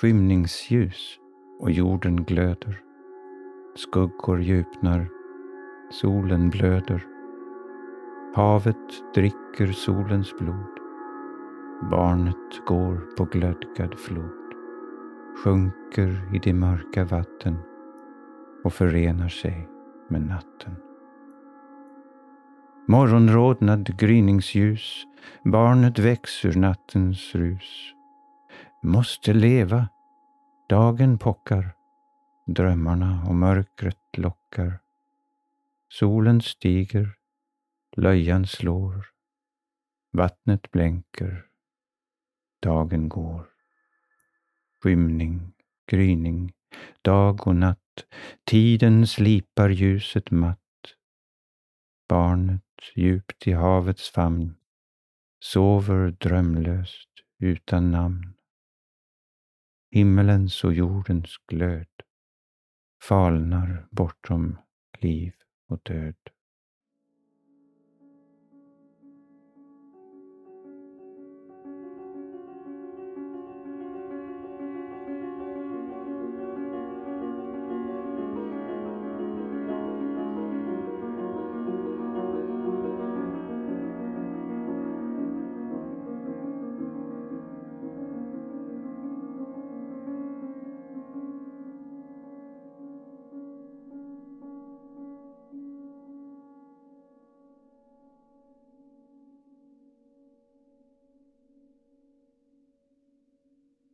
skymningsljus 0.00 1.18
och 1.60 1.70
jorden 1.70 2.24
glöder. 2.24 2.80
Skuggor 3.74 4.40
djupnar, 4.40 5.08
solen 5.90 6.50
blöder. 6.50 7.06
Havet 8.34 9.14
dricker 9.14 9.72
solens 9.72 10.38
blod. 10.38 10.80
Barnet 11.90 12.66
går 12.66 13.16
på 13.16 13.24
glödgad 13.24 13.98
flod, 13.98 14.54
sjunker 15.44 16.34
i 16.34 16.38
det 16.38 16.54
mörka 16.54 17.04
vatten 17.04 17.56
och 18.64 18.72
förenar 18.72 19.28
sig 19.28 19.68
med 20.08 20.22
natten. 20.22 20.76
Morgonrodnad 22.88 23.98
gryningsljus, 23.98 25.06
barnet 25.44 25.98
väcks 25.98 26.44
ur 26.44 26.58
nattens 26.58 27.34
rus. 27.34 27.94
Måste 28.82 29.32
leva, 29.32 29.88
dagen 30.68 31.18
pockar, 31.18 31.76
drömmarna 32.46 33.24
och 33.28 33.34
mörkret 33.34 34.16
lockar. 34.16 34.80
Solen 35.88 36.40
stiger, 36.40 37.14
löjan 37.96 38.46
slår, 38.46 39.06
vattnet 40.12 40.70
blänker, 40.70 41.46
dagen 42.62 43.08
går. 43.08 43.48
Skymning, 44.82 45.52
gryning, 45.86 46.52
dag 47.02 47.46
och 47.46 47.56
natt, 47.56 48.06
tiden 48.44 49.06
slipar 49.06 49.68
ljuset 49.68 50.30
matt. 50.30 50.58
Barnet 52.08 52.62
djupt 52.94 53.46
i 53.46 53.52
havets 53.52 54.10
famn 54.10 54.54
sover 55.40 56.10
drömlöst 56.10 57.08
utan 57.38 57.90
namn. 57.90 58.39
Himmelens 59.92 60.64
och 60.64 60.74
jordens 60.74 61.36
glöd 61.46 61.88
falnar 63.02 63.86
bortom 63.90 64.58
liv 65.00 65.32
och 65.68 65.80
död. 65.82 66.16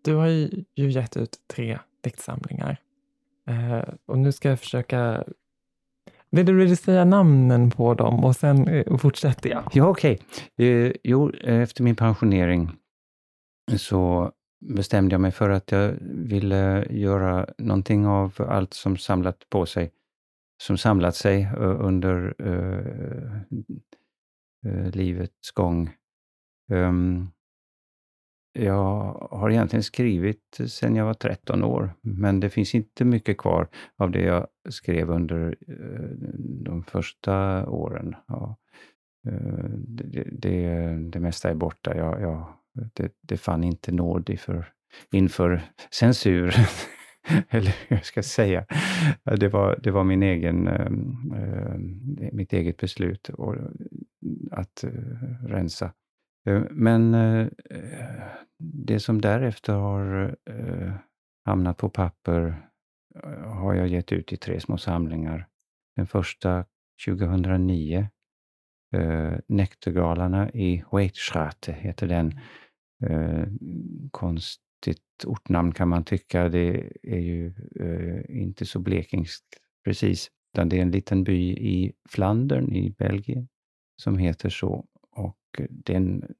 Du 0.06 0.14
har 0.14 0.26
ju 0.26 0.64
gett 0.90 1.16
ut 1.16 1.38
tre 1.46 1.78
diktsamlingar. 2.00 2.80
Eh, 3.48 3.94
och 4.06 4.18
nu 4.18 4.32
ska 4.32 4.48
jag 4.48 4.60
försöka... 4.60 5.24
Vill 6.30 6.46
du, 6.46 6.52
vill 6.52 6.76
säga 6.76 7.04
namnen 7.04 7.70
på 7.70 7.94
dem 7.94 8.24
och 8.24 8.36
sen 8.36 8.68
eh, 8.68 8.96
fortsätter 8.96 9.50
jag? 9.50 9.62
Ja, 9.72 9.88
okej. 9.88 10.20
Okay. 10.54 10.68
Eh, 10.68 10.92
jo, 11.02 11.32
efter 11.40 11.82
min 11.82 11.96
pensionering 11.96 12.70
så 13.76 14.32
bestämde 14.60 15.14
jag 15.14 15.20
mig 15.20 15.32
för 15.32 15.50
att 15.50 15.72
jag 15.72 15.94
ville 16.00 16.86
göra 16.90 17.46
någonting 17.58 18.06
av 18.06 18.34
allt 18.48 18.74
som 18.74 18.96
samlat 18.96 19.50
på 19.50 19.66
sig, 19.66 19.92
som 20.62 20.78
samlat 20.78 21.16
sig 21.16 21.42
eh, 21.42 21.80
under 21.80 22.34
eh, 22.38 23.36
eh, 24.66 24.90
livets 24.90 25.50
gång. 25.50 25.90
Um, 26.72 27.30
jag 28.58 29.28
har 29.30 29.50
egentligen 29.50 29.82
skrivit 29.82 30.58
sedan 30.66 30.96
jag 30.96 31.04
var 31.04 31.14
13 31.14 31.64
år, 31.64 31.94
men 32.00 32.40
det 32.40 32.50
finns 32.50 32.74
inte 32.74 33.04
mycket 33.04 33.38
kvar 33.38 33.68
av 33.96 34.10
det 34.10 34.22
jag 34.22 34.46
skrev 34.68 35.10
under 35.10 35.56
eh, 35.68 36.28
de 36.64 36.84
första 36.84 37.66
åren. 37.68 38.14
Ja. 38.26 38.56
Eh, 39.28 39.70
det, 39.88 40.24
det, 40.32 40.88
det 41.10 41.20
mesta 41.20 41.50
är 41.50 41.54
borta. 41.54 41.96
Jag, 41.96 42.20
jag, 42.20 42.52
det, 42.94 43.12
det 43.20 43.36
fann 43.36 43.64
inte 43.64 43.92
nåd 43.92 44.30
inför, 44.30 44.68
inför 45.12 45.62
censur. 45.90 46.54
Eller 47.48 47.76
hur 47.88 47.96
jag 47.96 48.04
ska 48.04 48.22
säga. 48.22 48.66
Det 49.24 49.48
var, 49.48 49.78
det 49.82 49.90
var 49.90 50.04
min 50.04 50.22
egen, 50.22 50.68
äh, 50.68 50.90
mitt 52.32 52.52
eget 52.52 52.76
beslut 52.76 53.30
att 54.50 54.84
äh, 54.84 54.90
rensa. 55.46 55.92
Eh, 56.46 56.62
men 56.70 57.14
eh, 57.14 57.46
det 58.58 59.00
som 59.00 59.20
därefter 59.20 59.72
har 59.72 60.36
eh, 60.50 60.92
hamnat 61.44 61.76
på 61.76 61.88
papper 61.88 62.62
har 63.44 63.74
jag 63.74 63.88
gett 63.88 64.12
ut 64.12 64.32
i 64.32 64.36
tre 64.36 64.60
små 64.60 64.78
samlingar. 64.78 65.48
Den 65.96 66.06
första 66.06 66.64
2009, 67.06 68.08
Näktergalarna 69.46 70.50
i 70.50 70.84
Weitschrate 70.92 71.72
heter 71.72 72.06
den. 72.06 72.40
Konstigt 74.10 75.24
ortnamn 75.26 75.72
kan 75.72 75.88
man 75.88 76.04
tycka. 76.04 76.48
Det 76.48 76.92
är 77.02 77.18
ju 77.18 77.54
inte 78.28 78.66
så 78.66 78.78
blekingskt 78.78 79.46
precis, 79.84 80.30
utan 80.54 80.68
det 80.68 80.78
är 80.78 80.82
en 80.82 80.90
liten 80.90 81.24
by 81.24 81.52
i 81.52 81.92
Flandern 82.08 82.72
i 82.72 82.90
Belgien 82.90 83.48
som 84.02 84.18
heter 84.18 84.48
så 84.48 84.86
det 85.70 85.92
är 85.92 85.96
en 85.96 86.34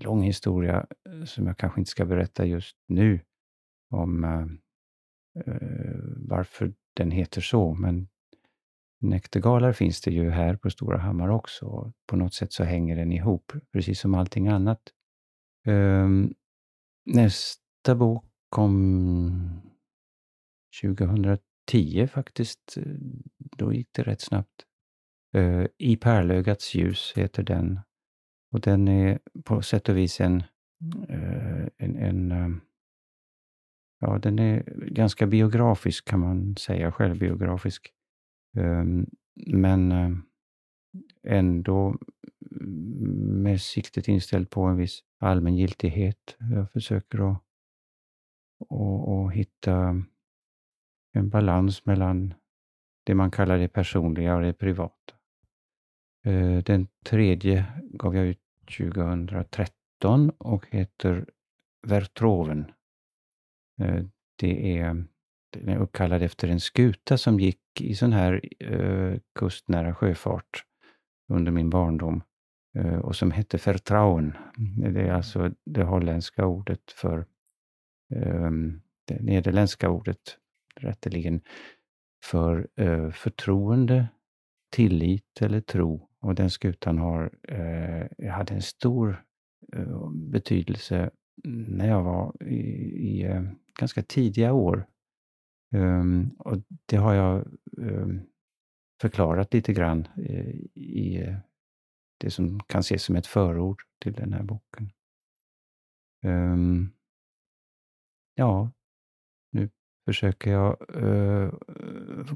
lång 0.00 0.22
historia 0.22 0.86
eh, 1.08 1.24
som 1.24 1.46
jag 1.46 1.58
kanske 1.58 1.80
inte 1.80 1.90
ska 1.90 2.04
berätta 2.04 2.46
just 2.46 2.76
nu 2.86 3.20
om 3.90 4.24
eh, 4.24 4.46
eh, 5.44 6.00
varför 6.16 6.74
den 6.94 7.10
heter 7.10 7.40
så, 7.40 7.74
men 7.74 8.08
näktergalar 9.00 9.72
finns 9.72 10.00
det 10.00 10.10
ju 10.10 10.30
här 10.30 10.56
på 10.56 10.70
Stora 10.70 10.98
Hammar 10.98 11.28
också. 11.28 11.92
På 12.06 12.16
något 12.16 12.34
sätt 12.34 12.52
så 12.52 12.64
hänger 12.64 12.96
den 12.96 13.12
ihop, 13.12 13.52
precis 13.72 14.00
som 14.00 14.14
allting 14.14 14.48
annat. 14.48 14.82
Eh, 15.66 16.08
nästa 17.06 17.94
bok 17.94 18.24
kom 18.48 19.60
2010 20.82 22.06
faktiskt. 22.06 22.76
Eh, 22.76 22.82
då 23.56 23.72
gick 23.72 23.88
det 23.92 24.02
rätt 24.02 24.20
snabbt. 24.20 24.64
I 25.78 25.96
pärlögats 25.96 26.74
ljus 26.74 27.12
heter 27.16 27.42
den. 27.42 27.80
Och 28.50 28.60
den 28.60 28.88
är 28.88 29.18
på 29.44 29.62
sätt 29.62 29.88
och 29.88 29.96
vis 29.96 30.20
en, 30.20 30.42
eh, 31.08 31.66
en, 31.76 31.96
en 31.96 32.32
eh, 32.32 32.48
ja, 34.00 34.18
den 34.18 34.38
är 34.38 34.62
ganska 34.90 35.26
biografisk 35.26 36.08
kan 36.08 36.20
man 36.20 36.56
säga, 36.56 36.92
självbiografisk. 36.92 37.92
Ehm, 38.56 39.06
men 39.46 39.92
eh, 39.92 40.10
ändå 41.22 41.98
med 43.42 43.60
siktet 43.60 44.08
inställt 44.08 44.50
på 44.50 44.62
en 44.62 44.76
viss 44.76 45.00
allmängiltighet. 45.18 46.36
Jag 46.38 46.70
försöker 46.70 47.30
att, 47.30 47.42
att, 48.70 49.08
att 49.08 49.32
hitta 49.32 50.02
en 51.12 51.28
balans 51.28 51.86
mellan 51.86 52.34
det 53.04 53.14
man 53.14 53.30
kallar 53.30 53.58
det 53.58 53.68
personliga 53.68 54.36
och 54.36 54.42
det 54.42 54.52
privata. 54.52 55.14
Eh, 56.28 56.62
den 56.62 56.88
tredje 57.04 57.64
gav 57.82 58.16
jag 58.16 58.26
ut 58.26 58.40
2013 58.78 60.30
och 60.38 60.66
heter 60.70 61.26
Vertroven. 61.86 62.72
Eh, 63.80 64.04
det 64.36 64.78
är, 64.78 65.04
den 65.50 65.68
är 65.68 65.78
uppkallad 65.78 66.22
efter 66.22 66.48
en 66.48 66.60
skuta 66.60 67.18
som 67.18 67.40
gick 67.40 67.80
i 67.80 67.94
sån 67.94 68.12
här 68.12 68.40
eh, 68.58 69.18
kustnära 69.34 69.94
sjöfart 69.94 70.64
under 71.28 71.52
min 71.52 71.70
barndom 71.70 72.22
och 73.02 73.16
som 73.16 73.30
hette 73.30 73.58
Vertrauen. 73.66 74.36
Det 74.94 75.00
är 75.00 75.12
alltså 75.12 75.50
det 75.64 75.82
holländska 75.82 76.46
ordet 76.46 76.90
för 76.90 77.26
det 79.04 79.20
nederländska 79.20 79.90
ordet 79.90 80.38
rätteligen 80.76 81.40
för 82.24 82.68
förtroende, 83.10 84.08
tillit 84.70 85.42
eller 85.42 85.60
tro 85.60 86.07
och 86.20 86.34
den 86.34 86.50
skutan 86.50 86.98
har, 86.98 87.30
eh, 87.42 88.30
hade 88.30 88.54
en 88.54 88.62
stor 88.62 89.24
eh, 89.72 90.10
betydelse 90.10 91.10
när 91.44 91.88
jag 91.88 92.02
var 92.02 92.42
i, 92.42 92.56
i 93.08 93.24
eh, 93.24 93.42
ganska 93.78 94.02
tidiga 94.02 94.52
år. 94.52 94.86
Um, 95.74 96.30
och 96.38 96.56
det 96.86 96.96
har 96.96 97.14
jag 97.14 97.46
um, 97.76 98.20
förklarat 99.00 99.54
lite 99.54 99.72
grann 99.72 100.08
eh, 100.16 100.54
i 100.74 101.36
det 102.18 102.30
som 102.30 102.60
kan 102.60 102.80
ses 102.80 103.02
som 103.02 103.16
ett 103.16 103.26
förord 103.26 103.82
till 104.02 104.12
den 104.12 104.32
här 104.32 104.42
boken. 104.42 104.90
Um, 106.24 106.92
ja, 108.34 108.70
försöker 110.04 110.50
jag 110.50 110.96
uh, 111.02 111.52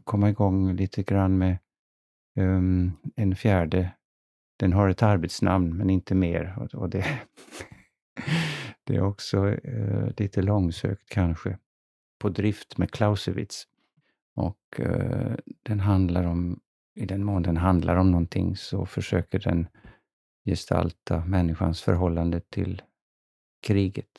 komma 0.04 0.30
igång 0.30 0.76
lite 0.76 1.02
grann 1.02 1.38
med 1.38 1.58
um, 2.34 2.92
en 3.16 3.36
fjärde. 3.36 3.92
Den 4.56 4.72
har 4.72 4.88
ett 4.88 5.02
arbetsnamn, 5.02 5.76
men 5.76 5.90
inte 5.90 6.14
mer. 6.14 6.54
Och, 6.58 6.74
och 6.74 6.90
det, 6.90 7.04
det 8.84 8.96
är 8.96 9.02
också 9.02 9.44
uh, 9.46 10.10
lite 10.16 10.42
långsökt 10.42 11.08
kanske. 11.08 11.58
På 12.18 12.28
drift 12.28 12.78
med 12.78 12.90
Clausewitz. 12.90 13.68
Och 14.34 14.80
uh, 14.80 15.34
den 15.62 15.80
handlar 15.80 16.24
om, 16.24 16.60
i 16.94 17.06
den 17.06 17.24
mån 17.24 17.42
den 17.42 17.56
handlar 17.56 17.96
om 17.96 18.10
någonting 18.10 18.56
så 18.56 18.86
försöker 18.86 19.38
den 19.38 19.66
gestalta 20.44 21.24
människans 21.24 21.82
förhållande 21.82 22.40
till 22.40 22.82
kriget. 23.62 24.18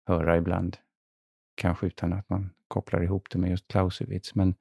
höra 0.07 0.37
ibland, 0.37 0.77
kanske 1.59 1.87
utan 1.87 2.13
att 2.13 2.29
man 2.29 2.51
kopplar 2.69 3.03
ihop 3.03 3.31
det 3.31 3.39
med 3.39 3.51
just 3.51 3.69
Clausewitz. 3.69 4.35
Men 4.35 4.55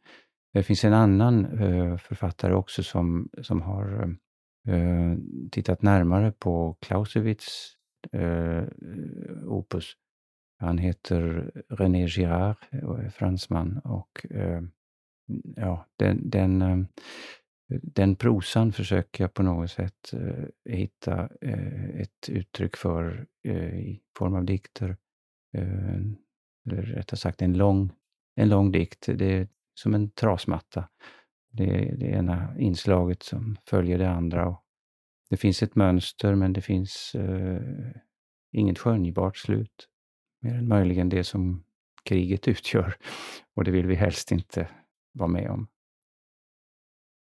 det 0.54 0.64
finns 0.64 0.84
en 0.84 0.94
annan 0.94 1.46
eh, 1.46 1.98
författare 1.98 2.54
också 2.54 2.84
som, 2.84 3.30
som 3.42 3.62
har 3.62 4.16
eh, 4.68 5.16
tittat 5.52 5.82
närmare 5.82 6.32
på 6.32 6.78
Clausewitz 6.82 7.74
eh, 8.12 8.64
opus. 9.46 9.94
Han 10.60 10.78
heter 10.78 11.52
René 11.70 12.08
Girard 12.08 12.58
fransman 13.14 13.78
och 13.84 14.26
ja, 15.56 15.86
den, 15.98 16.30
den 16.30 16.88
den 17.70 18.16
prosan 18.16 18.72
försöker 18.72 19.24
jag 19.24 19.34
på 19.34 19.44
något 19.44 19.72
sätt 19.72 20.14
hitta 20.70 21.30
ett 21.94 22.30
uttryck 22.30 22.76
för 22.76 23.28
i 23.48 24.02
form 24.18 24.36
av 24.36 24.46
dikter. 24.46 24.98
Rättare 26.68 27.18
sagt 27.18 27.42
en 27.42 27.54
lång, 27.54 27.92
en 28.36 28.50
lång 28.50 28.72
dikt. 28.72 29.06
Det 29.16 29.34
är 29.34 29.48
som 29.74 29.94
en 29.94 30.10
trasmatta. 30.10 30.90
Det 31.52 31.64
är 31.64 31.96
det 31.98 32.06
ena 32.06 32.60
inslaget 32.60 33.24
som 33.24 33.58
följer 33.66 33.98
det 33.98 34.10
andra. 34.10 34.48
Och 34.48 34.64
det 35.30 35.38
finns 35.38 35.64
ett 35.64 35.76
mönster 35.76 36.36
men 36.36 36.54
det 36.54 36.62
finns 36.62 37.16
eh, 37.16 37.62
inget 38.52 38.80
skönjbart 38.80 39.38
slut. 39.38 39.88
Mer 40.42 40.56
än 40.56 40.68
möjligen 40.68 41.10
det 41.10 41.24
som 41.24 41.64
kriget 42.04 42.48
utgör. 42.48 42.96
Och 43.56 43.64
det 43.64 43.72
vill 43.72 43.88
vi 43.88 43.96
helst 43.96 44.32
inte 44.32 44.68
vara 45.14 45.30
med 45.30 45.50
om. 45.50 45.68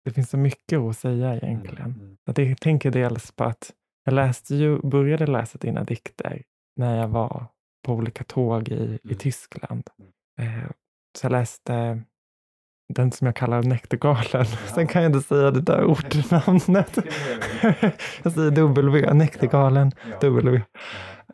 Det 0.06 0.12
finns 0.12 0.30
så 0.30 0.38
mycket 0.38 0.80
att 0.80 0.98
säga 0.98 1.36
egentligen. 1.36 1.94
Mm. 1.94 2.18
Att 2.26 2.38
jag 2.38 2.62
tänker 2.62 2.92
dels 2.92 3.32
på 3.32 3.44
att 3.44 3.74
jag 4.04 4.14
läste 4.14 4.56
ju, 4.56 4.80
började 4.82 5.28
läsa 5.28 5.58
dina 5.58 5.84
dikter 5.84 6.44
när 6.76 6.98
jag 6.98 7.08
var 7.08 7.48
på 7.86 7.94
olika 7.94 8.24
tåg 8.24 8.70
i, 8.70 8.74
i 8.74 9.00
mm. 9.04 9.18
Tyskland. 9.18 9.84
Mm. 10.40 10.64
Eh, 10.64 10.70
så 11.18 11.26
jag 11.26 11.32
läste 11.32 12.02
den 12.94 13.12
som 13.12 13.26
jag 13.26 13.36
kallar 13.36 13.64
Näktergalen. 13.64 14.24
Ja. 14.34 14.46
Sen 14.76 14.88
kan 14.88 15.04
jag 15.04 15.10
inte 15.10 15.28
säga 15.28 15.52
det 15.52 15.62
där 15.62 15.86
ortnamnet. 15.86 16.98
jag 18.24 18.34
säger 18.34 18.52
W, 18.52 19.14
Näktergalen, 19.14 19.92
ja. 20.10 20.20
W. 20.22 20.62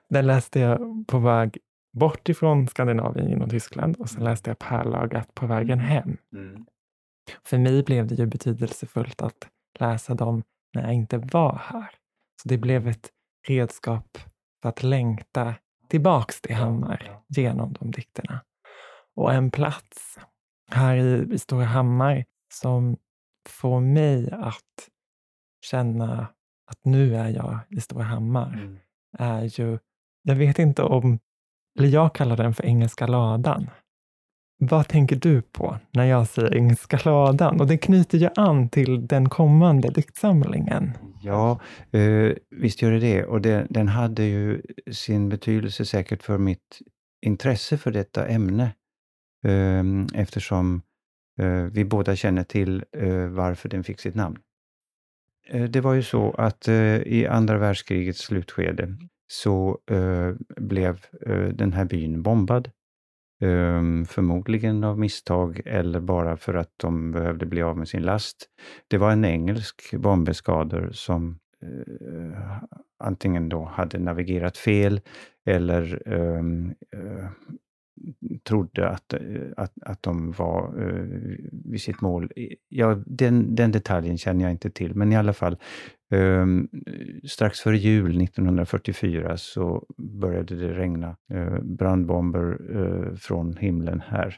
Den 0.10 0.28
läste 0.28 0.60
jag 0.60 1.08
på 1.08 1.20
väg 1.20 1.58
bort 1.98 2.30
ifrån 2.30 2.68
Skandinavien 2.68 3.30
genom 3.30 3.50
Tyskland 3.50 3.96
och 3.96 4.10
sen 4.10 4.22
mm. 4.22 4.32
läste 4.32 4.50
jag 4.50 4.60
Pärlögat 4.60 5.36
på 5.36 5.48
vägen 5.48 5.80
hem. 5.80 6.18
Mm. 6.34 6.66
För 7.44 7.58
mig 7.58 7.84
blev 7.84 8.08
det 8.08 8.16
ju 8.16 8.26
betydelsefullt 8.26 9.22
att 9.22 9.48
läsa 9.80 10.14
dem 10.14 10.44
när 10.74 10.82
jag 10.82 10.94
inte 10.94 11.18
var 11.18 11.62
här. 11.64 11.90
Så 12.42 12.50
det 12.50 12.58
blev 12.58 12.88
ett 12.88 13.10
redskap 13.48 14.18
för 14.62 14.70
att 14.70 14.84
längta 14.84 15.56
tillbaks 15.94 16.42
till 16.42 16.56
Hammar 16.56 17.20
genom 17.28 17.74
de 17.74 17.92
dikterna. 17.92 18.42
Och 19.16 19.34
en 19.34 19.52
plats 19.52 20.20
här 20.72 20.96
i, 20.96 21.34
i 21.34 21.40
Stora 21.40 21.66
Hammar 21.66 22.26
som 22.54 22.98
får 23.50 23.80
mig 23.80 24.32
att 24.32 24.90
känna 25.66 26.28
att 26.72 26.86
nu 26.86 27.16
är 27.16 27.30
jag 27.30 27.60
i 27.70 27.82
Stora 27.82 28.04
Hammar 28.04 28.54
mm. 28.54 28.78
är 29.18 29.60
ju, 29.60 29.80
jag 30.24 30.36
vet 30.36 30.60
inte 30.60 30.84
om, 30.84 31.20
eller 31.80 31.90
jag 31.90 32.16
kallar 32.16 32.38
den 32.38 32.54
för 32.54 32.66
Engelska 32.66 33.08
ladan. 33.08 33.70
Vad 34.60 34.88
tänker 34.88 35.16
du 35.16 35.42
på 35.42 35.78
när 35.92 36.06
jag 36.06 36.28
säger 36.28 36.56
Engelska 36.56 37.00
ladan? 37.06 37.62
Och 37.62 37.68
det 37.68 37.78
knyter 37.78 38.18
ju 38.18 38.30
an 38.36 38.70
till 38.70 39.08
den 39.08 39.30
kommande 39.30 39.90
diktsamlingen. 39.90 40.92
Ja, 41.24 41.60
eh, 41.92 42.34
visst 42.50 42.82
gör 42.82 42.92
det 42.92 43.00
det. 43.00 43.26
Och 43.26 43.42
det, 43.42 43.68
den 43.70 43.88
hade 43.88 44.24
ju 44.24 44.62
sin 44.92 45.30
betydelse 45.30 45.86
säkert 45.86 46.24
för 46.24 46.38
mitt 46.38 46.80
intresse 47.26 47.78
för 47.78 47.92
detta 47.92 48.28
ämne. 48.28 48.76
Eh, 49.46 49.84
eftersom 50.22 50.82
eh, 51.40 51.64
vi 51.64 51.86
båda 51.86 52.16
känner 52.16 52.44
till 52.44 52.84
eh, 52.98 53.28
varför 53.28 53.70
den 53.70 53.84
fick 53.84 54.00
sitt 54.00 54.16
namn. 54.16 54.38
Eh, 55.48 55.64
det 55.64 55.82
var 55.82 55.94
ju 55.94 56.04
så 56.04 56.32
att 56.32 56.68
eh, 56.68 56.98
i 56.98 57.28
andra 57.28 57.58
världskrigets 57.58 58.20
slutskede 58.20 58.98
så 59.28 59.80
blev 60.58 61.06
den 61.54 61.74
här 61.74 61.86
byn 61.86 62.24
bombad 62.24 62.72
Ehm, 63.42 64.06
förmodligen 64.06 64.84
av 64.84 65.00
misstag 65.00 65.62
eller 65.66 66.00
bara 66.00 66.38
för 66.38 66.54
att 66.54 66.72
de 66.78 67.12
behövde 67.12 67.46
bli 67.46 67.62
av 67.62 67.78
med 67.78 67.88
sin 67.88 68.02
last. 68.02 68.50
Det 68.88 68.98
var 68.98 69.12
en 69.12 69.26
engelsk 69.26 69.94
bombeskader 69.94 70.90
som 70.92 71.40
uh, 71.64 72.64
antingen 73.00 73.50
då 73.50 73.64
hade 73.64 74.00
navigerat 74.00 74.58
fel 74.58 75.02
eller 75.46 76.08
um, 76.08 76.74
uh, 76.96 77.28
trodde 78.44 78.90
att, 78.90 79.14
eh, 79.14 79.20
att, 79.58 79.74
att 79.82 80.04
de 80.04 80.32
var 80.32 80.82
uh, 80.82 81.36
vid 81.52 81.82
sitt 81.82 82.02
mål. 82.02 82.32
Ja, 82.70 83.04
den, 83.06 83.56
den 83.56 83.72
detaljen 83.72 84.18
känner 84.18 84.42
jag 84.46 84.52
inte 84.52 84.70
till, 84.70 84.96
men 84.96 85.12
i 85.12 85.16
alla 85.16 85.34
fall. 85.34 85.58
Um, 86.14 86.70
strax 87.24 87.60
före 87.60 87.78
jul 87.78 88.22
1944 88.22 89.38
så 89.38 89.86
började 89.98 90.56
det 90.56 90.74
regna 90.74 91.16
uh, 91.34 91.60
brandbomber 91.62 92.76
uh, 92.76 93.16
från 93.16 93.58
himlen 93.58 94.04
här. 94.08 94.38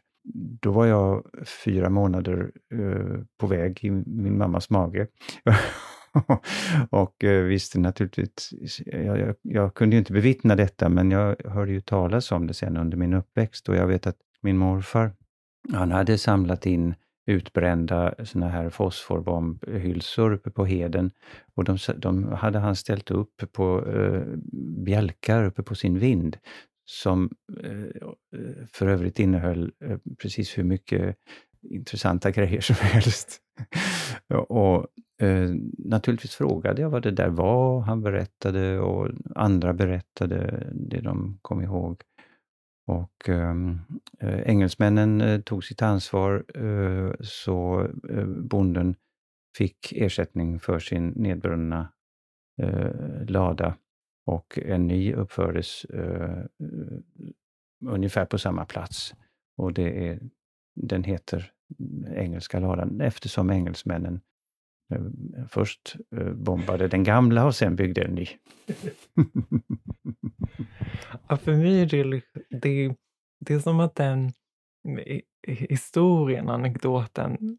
Då 0.61 0.71
var 0.71 0.85
jag 0.85 1.25
fyra 1.65 1.89
månader 1.89 2.51
uh, 2.73 3.23
på 3.39 3.47
väg 3.47 3.79
i 3.83 3.91
min 3.91 4.37
mammas 4.37 4.69
mage. 4.69 5.07
och 6.89 7.15
visste 7.23 7.79
naturligtvis, 7.79 8.81
jag, 8.85 9.19
jag, 9.19 9.35
jag, 9.41 9.73
kunde 9.73 9.95
ju 9.95 9.99
inte 9.99 10.13
bevittna 10.13 10.55
detta, 10.55 10.89
men 10.89 11.11
jag 11.11 11.35
hörde 11.45 11.71
ju 11.71 11.81
talas 11.81 12.31
om 12.31 12.47
det 12.47 12.53
sen 12.53 12.77
under 12.77 12.97
min 12.97 13.13
uppväxt 13.13 13.69
och 13.69 13.75
jag 13.75 13.87
vet 13.87 14.07
att 14.07 14.17
min 14.41 14.57
morfar, 14.57 15.11
han 15.73 15.91
hade 15.91 16.17
samlat 16.17 16.65
in 16.65 16.95
utbrända 17.25 18.15
såna 18.23 18.49
här 18.49 18.69
fosforbombhylsor 18.69 20.33
uppe 20.33 20.51
på 20.51 20.65
heden. 20.65 21.11
Och 21.55 21.63
de, 21.63 21.77
de 21.97 22.23
hade 22.23 22.59
han 22.59 22.75
ställt 22.75 23.11
upp 23.11 23.43
på 23.51 23.87
eh, 23.87 24.21
bjälkar 24.85 25.45
uppe 25.45 25.63
på 25.63 25.75
sin 25.75 25.99
vind 25.99 26.37
som 26.85 27.29
eh, 27.63 28.01
för 28.73 28.87
övrigt 28.87 29.19
innehöll 29.19 29.71
eh, 29.85 29.97
precis 30.21 30.57
hur 30.57 30.63
mycket 30.63 31.15
intressanta 31.69 32.31
grejer 32.31 32.61
som 32.61 32.75
helst. 32.79 33.39
och 34.47 34.87
eh, 35.21 35.49
naturligtvis 35.77 36.35
frågade 36.35 36.81
jag 36.81 36.89
vad 36.89 37.03
det 37.03 37.11
där 37.11 37.29
var. 37.29 37.81
Han 37.81 38.01
berättade 38.01 38.79
och 38.79 39.09
andra 39.35 39.73
berättade 39.73 40.67
det 40.73 41.01
de 41.01 41.39
kom 41.41 41.61
ihåg. 41.61 42.01
Och 42.87 43.29
ehm, 43.29 43.79
eh, 44.19 44.39
engelsmännen 44.39 45.21
eh, 45.21 45.41
tog 45.41 45.63
sitt 45.63 45.81
ansvar 45.81 46.45
eh, 46.55 47.11
så 47.21 47.87
eh, 48.09 48.25
bonden 48.25 48.95
fick 49.57 49.93
ersättning 49.95 50.59
för 50.59 50.79
sin 50.79 51.07
nedbrunna 51.07 51.93
eh, 52.61 52.91
lada 53.27 53.77
och 54.25 54.59
en 54.65 54.87
ny 54.87 55.13
uppfördes 55.13 55.85
eh, 55.85 56.45
ungefär 57.85 58.25
på 58.25 58.37
samma 58.37 58.65
plats. 58.65 59.13
Och 59.57 59.73
det 59.73 60.07
är, 60.07 60.19
den 60.75 61.03
heter 61.03 61.51
Engelska 62.15 62.59
ladan 62.59 63.01
eftersom 63.01 63.49
engelsmännen 63.49 64.21
först 65.49 65.95
bombade 66.33 66.87
den 66.87 67.03
gamla 67.03 67.45
och 67.45 67.55
sen 67.55 67.75
byggde 67.75 68.01
en 68.01 68.15
ny. 68.15 68.27
Ja, 71.27 71.37
för 71.37 71.55
mig 71.55 71.81
är 71.81 71.85
det, 71.85 72.21
det, 72.61 72.95
det 73.39 73.53
är 73.53 73.59
som 73.59 73.79
att 73.79 73.95
den 73.95 74.33
historien, 75.47 76.49
anekdoten, 76.49 77.57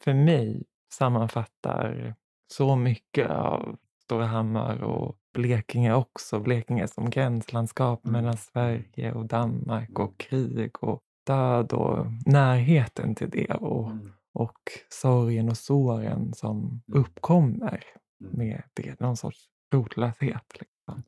för 0.00 0.14
mig 0.14 0.62
sammanfattar 0.92 2.14
så 2.52 2.76
mycket 2.76 3.30
av 3.30 3.78
Storhammar 4.02 4.82
och 4.82 5.16
Blekinge 5.34 5.94
också. 5.94 6.40
Blekinge 6.40 6.88
som 6.88 7.10
gränslandskap 7.10 8.04
mm. 8.04 8.12
mellan 8.12 8.36
Sverige 8.36 9.12
och 9.12 9.26
Danmark 9.26 9.98
och 9.98 10.18
krig 10.18 10.84
och 10.84 11.02
död 11.26 11.72
och 11.72 12.06
närheten 12.26 13.14
till 13.14 13.30
det 13.30 13.54
och, 13.54 13.90
mm. 13.90 14.12
Och 14.32 14.58
sorgen 14.88 15.48
och 15.48 15.56
såren 15.56 16.34
som 16.34 16.58
mm. 16.58 17.00
uppkommer 17.00 17.84
mm. 18.20 18.32
med 18.38 18.62
det. 18.74 19.00
Någon 19.00 19.16
sorts 19.16 19.48
rotlöshet. 19.74 20.60
Liksom. 20.60 21.02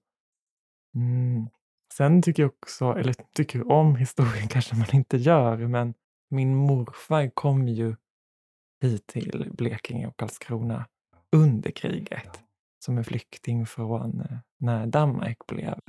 Mm. 0.94 1.48
Sen 1.92 2.22
tycker 2.22 2.42
jag 2.42 2.52
också, 2.62 2.92
eller 2.92 3.14
tycker 3.34 3.72
om 3.72 3.96
historien 3.96 4.48
kanske 4.50 4.76
man 4.76 4.88
inte 4.92 5.16
gör, 5.16 5.56
men 5.56 5.94
min 6.30 6.54
morfar 6.56 7.30
kom 7.34 7.68
ju 7.68 7.96
hit 8.82 9.06
till 9.06 9.50
Blekinge 9.52 10.06
och 10.06 10.16
Karlskrona 10.16 10.86
under 11.36 11.70
kriget 11.70 12.42
som 12.84 12.98
en 12.98 13.04
flykting 13.04 13.66
från 13.66 14.20
eh, 14.20 14.38
när 14.58 14.86
Danmark 14.86 15.46
blev 15.46 15.80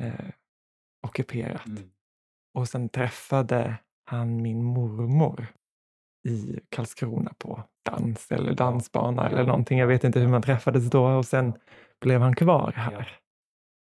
eh, 0.00 0.30
ockuperat. 1.02 1.66
Mm. 1.66 1.90
Och 2.54 2.68
sen 2.68 2.88
träffade 2.88 3.76
han 4.04 4.42
min 4.42 4.64
mormor 4.64 5.46
i 6.24 6.60
Karlskrona 6.68 7.32
på 7.38 7.62
dans 7.82 8.32
eller 8.32 8.54
dansbana 8.54 9.28
eller 9.28 9.44
någonting. 9.44 9.78
Jag 9.78 9.86
vet 9.86 10.04
inte 10.04 10.20
hur 10.20 10.28
man 10.28 10.42
träffades 10.42 10.90
då 10.90 11.06
och 11.06 11.26
sen 11.26 11.52
blev 12.00 12.20
han 12.20 12.36
kvar 12.36 12.72
här. 12.72 13.18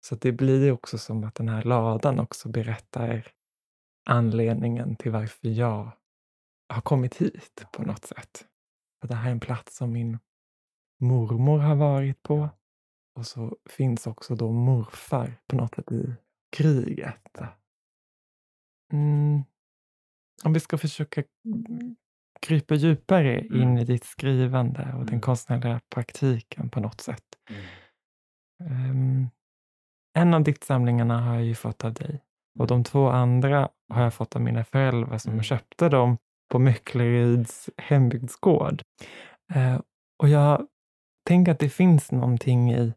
Så 0.07 0.15
det 0.15 0.33
blir 0.33 0.73
också 0.73 0.99
som 0.99 1.25
att 1.25 1.35
den 1.35 1.49
här 1.49 1.63
ladan 1.63 2.21
också 2.21 2.49
berättar 2.49 3.27
anledningen 4.09 4.97
till 4.97 5.13
varför 5.13 5.49
jag 5.49 5.91
har 6.69 6.81
kommit 6.83 7.17
hit 7.17 7.67
på 7.73 7.83
något 7.83 8.05
sätt. 8.05 8.47
För 9.01 9.09
det 9.09 9.15
här 9.15 9.29
är 9.29 9.33
en 9.33 9.41
plats 9.41 9.77
som 9.77 9.93
min 9.93 10.19
mormor 11.01 11.59
har 11.59 11.77
varit 11.77 12.23
på. 12.23 12.49
Och 13.15 13.27
så 13.27 13.57
finns 13.71 14.07
också 14.07 14.35
då 14.35 14.53
morfar 14.53 15.33
på 15.47 15.57
något 15.57 15.75
sätt 15.75 15.93
i 15.93 16.15
kriget. 16.57 17.39
Mm. 18.93 19.43
Om 20.45 20.53
vi 20.53 20.61
ska 20.61 20.79
försöka 20.79 21.23
krypa 22.41 22.75
djupare 22.75 23.41
in 23.41 23.63
mm. 23.63 23.79
i 23.79 23.85
ditt 23.85 24.05
skrivande 24.05 24.83
och 24.83 25.01
den 25.01 25.09
mm. 25.09 25.21
konstnärliga 25.21 25.81
praktiken 25.95 26.69
på 26.69 26.81
något 26.81 27.01
sätt. 27.01 27.25
Um, 28.65 29.31
en 30.19 30.35
av 30.35 30.43
diktsamlingarna 30.43 31.21
har 31.21 31.35
jag 31.35 31.45
ju 31.45 31.55
fått 31.55 31.85
av 31.85 31.93
dig 31.95 32.21
och 32.59 32.67
de 32.67 32.85
två 32.85 33.09
andra 33.09 33.69
har 33.89 34.03
jag 34.03 34.15
fått 34.15 34.37
av 34.37 34.43
mina 34.43 34.65
föräldrar 34.65 35.19
som 35.19 35.43
köpte 35.43 35.89
dem 35.89 36.19
på 36.51 36.59
Möckleryds 36.59 37.71
hembygdsgård. 37.77 38.83
Uh, 39.57 39.81
och 40.23 40.29
jag 40.29 40.67
tänker 41.27 41.53
att 41.53 41.59
det 41.59 41.69
finns 41.69 42.13
någonting 42.13 42.73
i, 42.73 42.93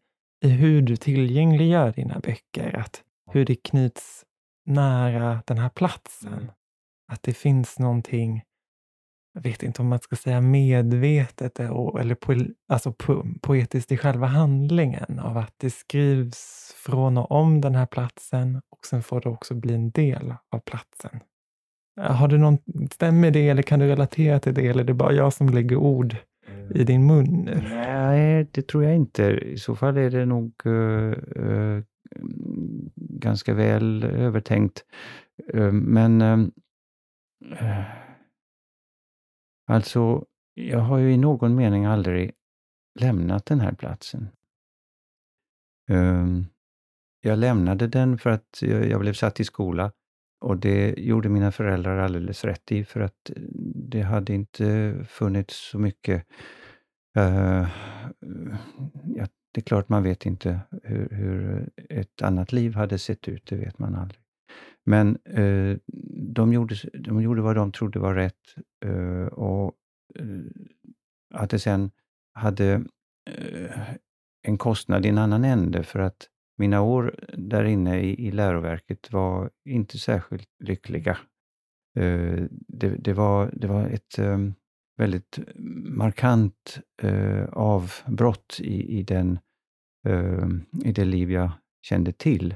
i 0.46 0.50
hur 0.50 0.82
du 0.82 0.96
tillgängliggör 0.96 1.92
dina 1.92 2.20
böcker, 2.20 2.76
att 2.76 3.04
hur 3.32 3.46
det 3.46 3.56
knyts 3.56 4.26
nära 4.66 5.44
den 5.48 5.58
här 5.58 5.70
platsen. 5.70 6.34
Mm. 6.34 6.52
Att 7.12 7.24
det 7.24 7.34
finns 7.34 7.80
någonting, 7.80 8.44
jag 9.34 9.42
vet 9.42 9.64
inte 9.64 9.82
om 9.82 9.88
man 9.88 10.00
ska 10.00 10.16
säga 10.16 10.42
medvetet 10.42 11.60
eller 11.60 12.16
po, 12.16 12.34
alltså 12.68 12.94
po, 12.94 13.26
poetiskt 13.42 13.92
i 13.92 13.98
själva 13.98 14.28
handlingen 14.28 15.20
av 15.20 15.38
att 15.38 15.54
det 15.58 15.70
skrivs 15.70 16.74
från 16.86 17.18
och 17.18 17.32
om 17.32 17.62
den 17.62 17.76
här 17.76 17.86
platsen 17.86 18.62
och 18.70 18.86
sen 18.86 19.04
får 19.04 19.22
det 19.22 19.30
också 19.30 19.56
bli 19.56 19.74
en 19.74 19.92
del 19.92 20.34
av 20.50 20.60
platsen. 20.60 21.20
Har 22.02 22.28
du 22.28 22.38
någon, 22.38 22.58
stämmer 22.92 23.32
det 23.32 23.50
eller 23.50 23.64
kan 23.64 23.80
du 23.80 23.88
relatera 23.88 24.40
till 24.40 24.54
det 24.54 24.68
eller 24.68 24.84
är 24.84 24.88
det 24.88 24.94
bara 24.94 25.14
jag 25.14 25.34
som 25.34 25.50
lägger 25.50 25.76
ord 25.76 26.16
i 26.76 26.84
din 26.84 27.06
mun? 27.06 27.50
Nej, 27.70 28.48
det 28.52 28.68
tror 28.68 28.84
jag 28.84 28.96
inte. 28.96 29.24
I 29.24 29.58
så 29.58 29.76
fall 29.76 29.98
är 29.98 30.10
det 30.10 30.26
nog 30.26 30.66
uh, 30.66 31.14
uh, 31.36 31.84
ganska 32.96 33.54
väl 33.54 34.04
övertänkt. 34.04 34.84
Uh, 35.56 35.72
men 35.72 36.22
alltså, 39.72 40.26
jag 40.54 40.80
har 40.80 40.98
ju 40.98 41.14
i 41.14 41.18
någon 41.18 41.56
mening 41.56 41.86
aldrig 41.86 42.32
lämnat 43.00 43.46
den 43.46 43.60
här 43.60 43.74
platsen. 43.74 44.30
Ehm, 45.90 46.46
jag 47.22 47.40
lämnade 47.40 47.88
den 47.88 48.18
för 48.18 48.30
att 48.30 48.62
jag 48.62 49.00
blev 49.00 49.14
satt 49.14 49.40
i 49.40 49.44
skola 49.44 49.92
och 50.42 50.58
det 50.58 50.96
gjorde 50.98 51.30
mina 51.30 51.52
föräldrar 51.52 51.98
alldeles 51.98 52.46
rätt 52.46 52.72
i, 52.72 52.84
för 52.84 53.00
att 53.00 53.30
eh, 53.30 53.42
det 53.76 54.02
hade 54.02 54.34
inte 54.34 54.96
funnits 55.08 55.70
så 55.72 55.80
mycket 55.80 56.26
eh, 57.16 57.68
ja, 59.16 59.28
det 59.52 59.62
är 59.62 59.64
klart 59.64 59.90
man 59.90 60.04
vet 60.04 60.26
inte 60.26 60.60
hur, 60.84 61.10
hur, 61.12 61.70
ett 61.90 62.22
annat 62.22 62.52
liv 62.52 62.76
hade 62.76 63.00
sett 63.00 63.28
ut, 63.28 63.46
det 63.46 63.56
vet 63.56 63.80
man 63.80 63.96
aldrig. 63.96 64.21
Men 64.86 65.18
eh, 65.26 65.78
de, 66.34 66.54
gjorde, 66.54 66.76
de 66.94 67.22
gjorde 67.22 67.42
vad 67.42 67.56
de 67.56 67.72
trodde 67.72 68.00
var 68.00 68.16
rätt 68.16 68.56
eh, 68.86 69.26
och 69.26 69.74
eh, 70.20 70.26
att 71.34 71.50
det 71.50 71.60
sen 71.60 71.92
hade 72.34 72.74
eh, 73.30 73.80
en 74.44 74.58
kostnad 74.58 75.06
i 75.06 75.10
en 75.10 75.18
annan 75.18 75.44
ände 75.44 75.84
för 75.84 76.00
att 76.00 76.28
mina 76.58 76.82
år 76.82 77.16
där 77.34 77.64
inne 77.64 78.00
i, 78.02 78.28
i 78.28 78.32
läroverket 78.32 79.12
var 79.12 79.50
inte 79.66 79.98
särskilt 79.98 80.50
lyckliga. 80.64 81.18
Eh, 82.00 82.44
det, 82.68 82.90
det, 82.90 83.14
var, 83.14 83.52
det 83.54 83.68
var 83.68 83.88
ett 83.88 84.20
väldigt 84.98 85.40
markant 85.90 86.80
avbrott 87.50 88.60
i, 88.60 89.00
i, 89.00 89.04
den, 89.04 89.40
i 90.86 90.92
det 90.92 91.06
liv 91.06 91.32
jag 91.32 91.52
kände 91.82 92.12
till. 92.12 92.56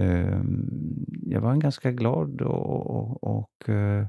Ehm, 0.00 1.06
jag 1.22 1.40
var 1.40 1.52
en 1.52 1.60
ganska 1.60 1.92
glad 1.92 2.42
och, 2.42 2.90
och, 2.90 3.24
och 3.24 3.68
uh, 3.68 4.06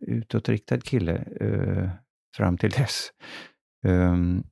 utåtriktad 0.00 0.80
kille 0.80 1.14
eh, 1.40 1.90
fram 2.36 2.58
till 2.58 2.70
dess. 2.78 3.10
Um, 3.84 4.44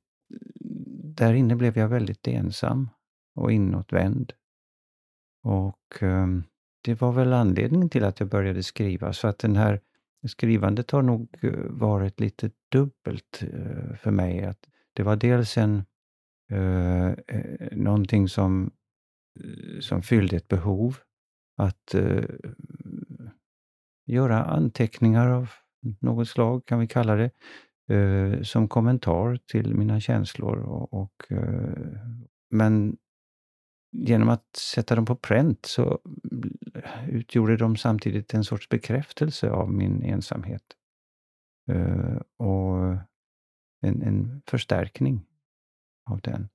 där 1.16 1.34
inne 1.34 1.56
blev 1.56 1.78
jag 1.78 1.88
väldigt 1.88 2.28
ensam 2.28 2.90
och 3.34 3.52
inåtvänd. 3.52 4.32
Och 5.42 6.02
ehm, 6.02 6.44
det 6.84 7.00
var 7.00 7.12
väl 7.12 7.32
anledningen 7.32 7.88
till 7.88 8.04
att 8.04 8.20
jag 8.20 8.28
började 8.28 8.62
skriva. 8.62 9.12
Så 9.12 9.28
att 9.28 9.38
den 9.38 9.56
här 9.56 9.80
skrivandet 10.26 10.90
har 10.90 11.02
nog 11.02 11.38
varit 11.68 12.20
lite 12.20 12.50
dubbelt 12.72 13.44
för 13.98 14.10
mig. 14.10 14.44
Att 14.44 14.68
det 14.92 15.02
var 15.02 15.16
dels 15.16 15.58
en, 15.58 15.84
eh, 16.50 17.12
någonting 17.72 18.28
som, 18.28 18.70
som 19.80 20.02
fyllde 20.02 20.36
ett 20.36 20.48
behov. 20.48 20.96
Att 21.56 21.94
eh, 21.94 22.24
göra 24.06 24.44
anteckningar 24.44 25.28
av 25.28 25.50
något 26.00 26.28
slag, 26.28 26.66
kan 26.66 26.78
vi 26.78 26.86
kalla 26.86 27.16
det 27.16 27.30
eh, 27.94 28.42
som 28.42 28.68
kommentar 28.68 29.38
till 29.46 29.74
mina 29.74 30.00
känslor. 30.00 30.58
Och, 30.58 30.92
och 30.92 31.32
eh, 31.32 31.98
men 32.50 32.96
genom 33.92 34.28
att 34.28 34.56
sätta 34.56 34.94
dem 34.94 35.04
på 35.04 35.16
pränt 35.16 35.66
så 35.66 35.98
utgjorde 37.08 37.56
de 37.56 37.76
samtidigt 37.76 38.34
en 38.34 38.44
sorts 38.44 38.68
bekräftelse 38.68 39.50
av 39.50 39.72
min 39.72 40.02
ensamhet. 40.02 40.64
Eh, 41.70 42.16
och 42.36 42.96
en, 43.80 44.02
en, 44.02 44.42
förstärkning 44.46 45.26
av 46.10 46.20
den. 46.20 46.48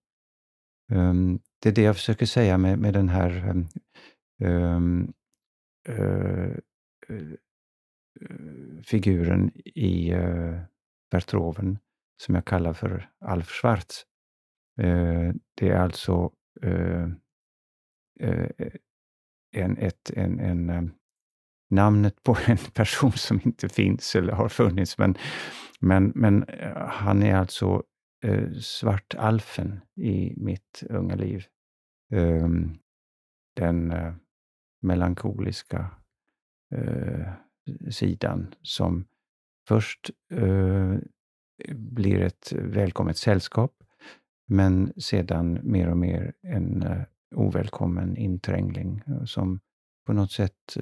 Um, 0.89 1.39
det 1.61 1.69
är 1.69 1.73
det 1.73 1.81
jag 1.81 1.95
försöker 1.95 2.25
säga 2.25 2.57
med, 2.57 2.79
med 2.79 2.93
den 2.93 3.09
här 3.09 3.49
um, 3.49 5.13
uh, 5.89 6.57
uh, 7.09 7.35
figuren 8.83 9.51
i 9.65 10.11
eh, 10.11 10.19
uh, 10.19 10.61
Bertroven 11.11 11.79
som 12.21 12.35
jag 12.35 12.45
kallar 12.45 12.73
för 12.73 13.09
Alf 13.25 13.49
Schwarz. 13.49 14.05
Uh, 14.81 14.87
eh, 14.87 15.33
det 15.55 15.69
är 15.69 15.79
alltså 15.79 16.31
eh, 16.61 17.07
en, 19.55 19.77
ett, 19.77 20.11
en, 20.15 20.39
en, 20.39 20.91
namnet 21.69 22.23
på 22.23 22.37
en 22.47 22.57
person 22.57 23.11
som 23.11 23.41
inte 23.43 23.69
finns 23.69 24.15
eller 24.15 24.33
har 24.33 24.49
funnits, 24.49 24.97
men, 24.97 25.17
men, 25.79 26.11
men 26.15 26.45
han 26.75 27.23
är 27.23 27.35
alltså 27.35 27.83
Eh, 28.21 28.51
svartalfen 28.53 29.81
i 29.95 30.33
mitt 30.37 30.83
unga 30.89 31.15
liv. 31.15 31.45
Ehm, 32.11 32.77
den 33.55 33.91
eh, 33.91 34.13
melankoliska 34.81 35.91
eh, 36.75 37.33
sidan 37.91 38.55
som 38.61 39.05
först 39.67 40.09
eh, 40.31 40.95
blir 41.75 42.21
ett 42.21 42.51
välkommet 42.51 43.17
sällskap, 43.17 43.83
men 44.47 44.93
sedan 45.01 45.59
mer 45.63 45.89
och 45.89 45.97
mer 45.97 46.33
en 46.41 46.83
eh, 46.83 47.03
ovälkommen 47.35 48.17
inträngling 48.17 49.03
som 49.25 49.59
på 50.05 50.13
något 50.13 50.31
sätt 50.31 50.77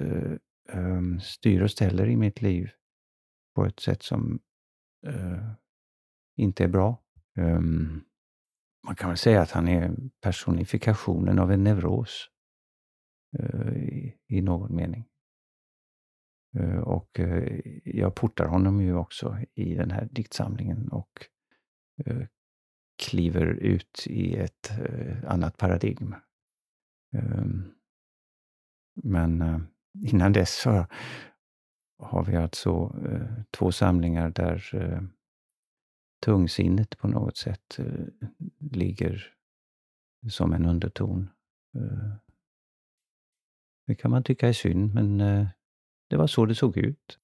ehm, 0.68 1.20
styr 1.20 1.62
och 1.62 1.70
ställer 1.70 2.08
i 2.08 2.16
mitt 2.16 2.42
liv 2.42 2.70
på 3.54 3.64
ett 3.64 3.80
sätt 3.80 4.02
som 4.02 4.40
inte 6.36 6.64
är 6.64 6.68
bra. 6.68 7.02
Um, 7.38 8.04
man 8.86 8.96
kan 8.96 9.10
väl 9.10 9.18
säga 9.18 9.42
att 9.42 9.50
han 9.50 9.68
är 9.68 9.96
personifikationen 10.20 11.38
av 11.38 11.52
en 11.52 11.64
neuros 11.64 12.30
uh, 13.40 13.76
i, 13.76 14.16
i, 14.26 14.42
någon 14.42 14.76
mening. 14.76 15.04
Uh, 16.58 16.78
och 16.78 17.20
eh, 17.20 17.60
jag 17.84 18.14
portar 18.14 18.46
honom 18.46 18.80
ju 18.80 18.94
också 18.94 19.38
i 19.54 19.74
den 19.74 19.90
här 19.90 20.08
diktsamlingen 20.10 20.88
och 20.88 21.26
kliver 23.02 23.46
ut 23.46 24.06
i 24.06 24.36
ett 24.36 24.70
annat 25.26 25.56
paradigm. 25.56 26.14
Um, 27.16 27.74
men 29.02 29.66
innan 30.06 30.32
dess 30.32 30.54
så 30.54 30.86
har 31.98 32.24
vi 32.24 32.36
alltså 32.36 32.96
två 33.50 33.72
samlingar 33.72 34.30
där 34.30 34.74
tungsinnet 36.20 36.98
på 36.98 37.08
något 37.08 37.36
sätt 37.36 37.78
eh, 37.78 38.06
ligger 38.58 39.34
som 40.30 40.52
en 40.52 40.66
underton. 40.66 41.30
Eh, 41.74 42.16
det 43.86 43.94
kan 43.94 44.10
man 44.10 44.22
tycka 44.22 44.48
är 44.48 44.52
synd, 44.52 44.94
men 44.94 45.20
eh, 45.20 45.48
det 46.10 46.16
var 46.16 46.26
så 46.26 46.46
det 46.46 46.54
såg 46.54 46.76
ut. 46.76 47.18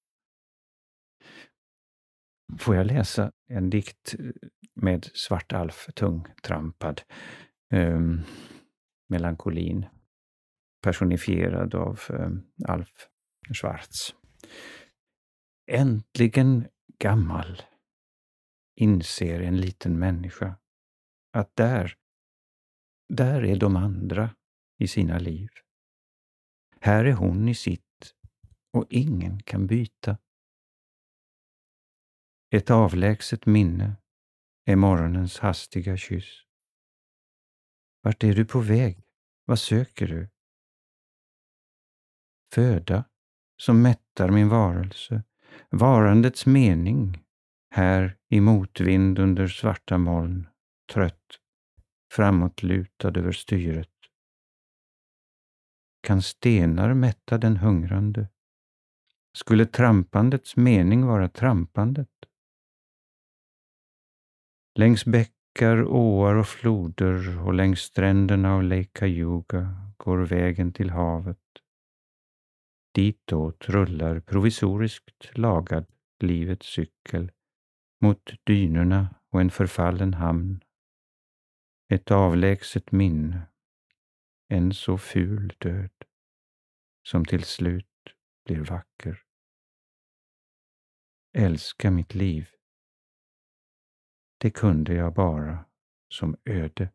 Får 2.59 2.77
jag 2.77 2.87
läsa 2.87 3.33
en 3.47 3.71
dikt 3.71 4.15
eh, 4.19 4.49
med 4.75 5.05
Svart-Alf 5.15 5.89
tungtrampad? 5.95 7.03
Ehm, 7.71 8.21
melankolin 9.09 9.87
personifierad 10.83 11.75
av 11.75 12.01
eh, 12.11 12.31
Alf 12.69 13.09
Schwarz. 13.53 14.15
Äntligen 15.67 16.67
gammal 16.99 17.63
inser 18.77 19.41
en 19.41 19.61
liten 19.61 19.99
människa 19.99 20.57
att 21.33 21.57
där, 21.57 21.95
där 23.09 23.45
är 23.45 23.57
de 23.57 23.77
andra 23.77 24.31
i 24.79 24.89
sina 24.89 25.19
liv. 25.19 25.49
Här 26.81 27.05
är 27.05 27.13
hon 27.13 27.49
i 27.49 27.55
sitt 27.55 28.15
och 28.73 28.87
ingen 28.91 29.43
kan 29.43 29.67
byta. 29.67 30.19
Ett 32.51 32.71
avlägset 32.71 33.47
minne 33.47 33.97
är 34.65 34.77
morgonens 34.77 35.39
hastiga 35.39 35.97
kyss. 35.97 36.45
Vart 38.03 38.25
är 38.25 38.35
du 38.35 38.45
på 38.45 38.61
väg? 38.61 39.05
Vad 39.45 39.59
söker 39.59 40.07
du? 40.07 40.29
Föda 42.55 43.05
som 43.57 43.83
mättar 43.83 44.31
min 44.31 44.49
varelse 44.49 45.23
varandets 45.71 46.47
mening 46.47 47.24
här 47.75 48.17
i 48.29 48.41
motvind 48.41 49.19
under 49.19 49.49
svarta 49.49 49.99
moln, 49.99 50.49
trött, 50.93 51.41
framåtlutad 52.13 53.19
över 53.19 53.33
styret. 53.33 53.91
Kan 56.01 56.23
stenar 56.23 56.95
mätta 56.95 57.39
den 57.39 57.57
hungrande? 57.57 58.29
Skulle 59.37 59.67
trampandets 59.67 60.57
mening 60.57 61.07
vara 61.07 61.29
trampandet? 61.29 62.09
Längs 64.79 65.05
bäckar, 65.05 65.85
åar 65.85 66.35
och 66.35 66.49
floder 66.49 67.47
och 67.47 67.55
längs 67.55 67.81
stränderna 67.81 68.55
av 68.55 68.63
Lake 68.63 68.91
Cayuga 68.93 69.93
går 69.97 70.19
vägen 70.19 70.73
till 70.73 70.91
havet. 70.91 71.39
Ditåt 72.95 73.69
rullar 73.69 74.21
provisoriskt 74.21 75.39
lagad 75.39 75.87
livets 76.21 76.67
cykel 76.67 77.31
mot 78.05 78.33
dynorna 78.45 79.15
och 79.31 79.41
en 79.41 79.51
förfallen 79.51 80.15
hamn. 80.15 80.65
Ett 81.89 82.11
avlägset 82.11 82.93
minne. 82.93 83.47
En 84.49 84.75
så 84.75 84.99
ful 84.99 85.53
död 85.59 85.91
som 87.03 87.25
till 87.25 87.45
slut 87.45 87.87
blir 88.45 88.61
vacker. 88.61 89.23
Älska 91.33 91.91
mitt 91.91 92.15
liv. 92.15 92.49
Det 94.39 94.51
kunde 94.51 94.95
jag 94.95 95.15
bara 95.15 95.65
som 96.09 96.37
öde. 96.45 96.89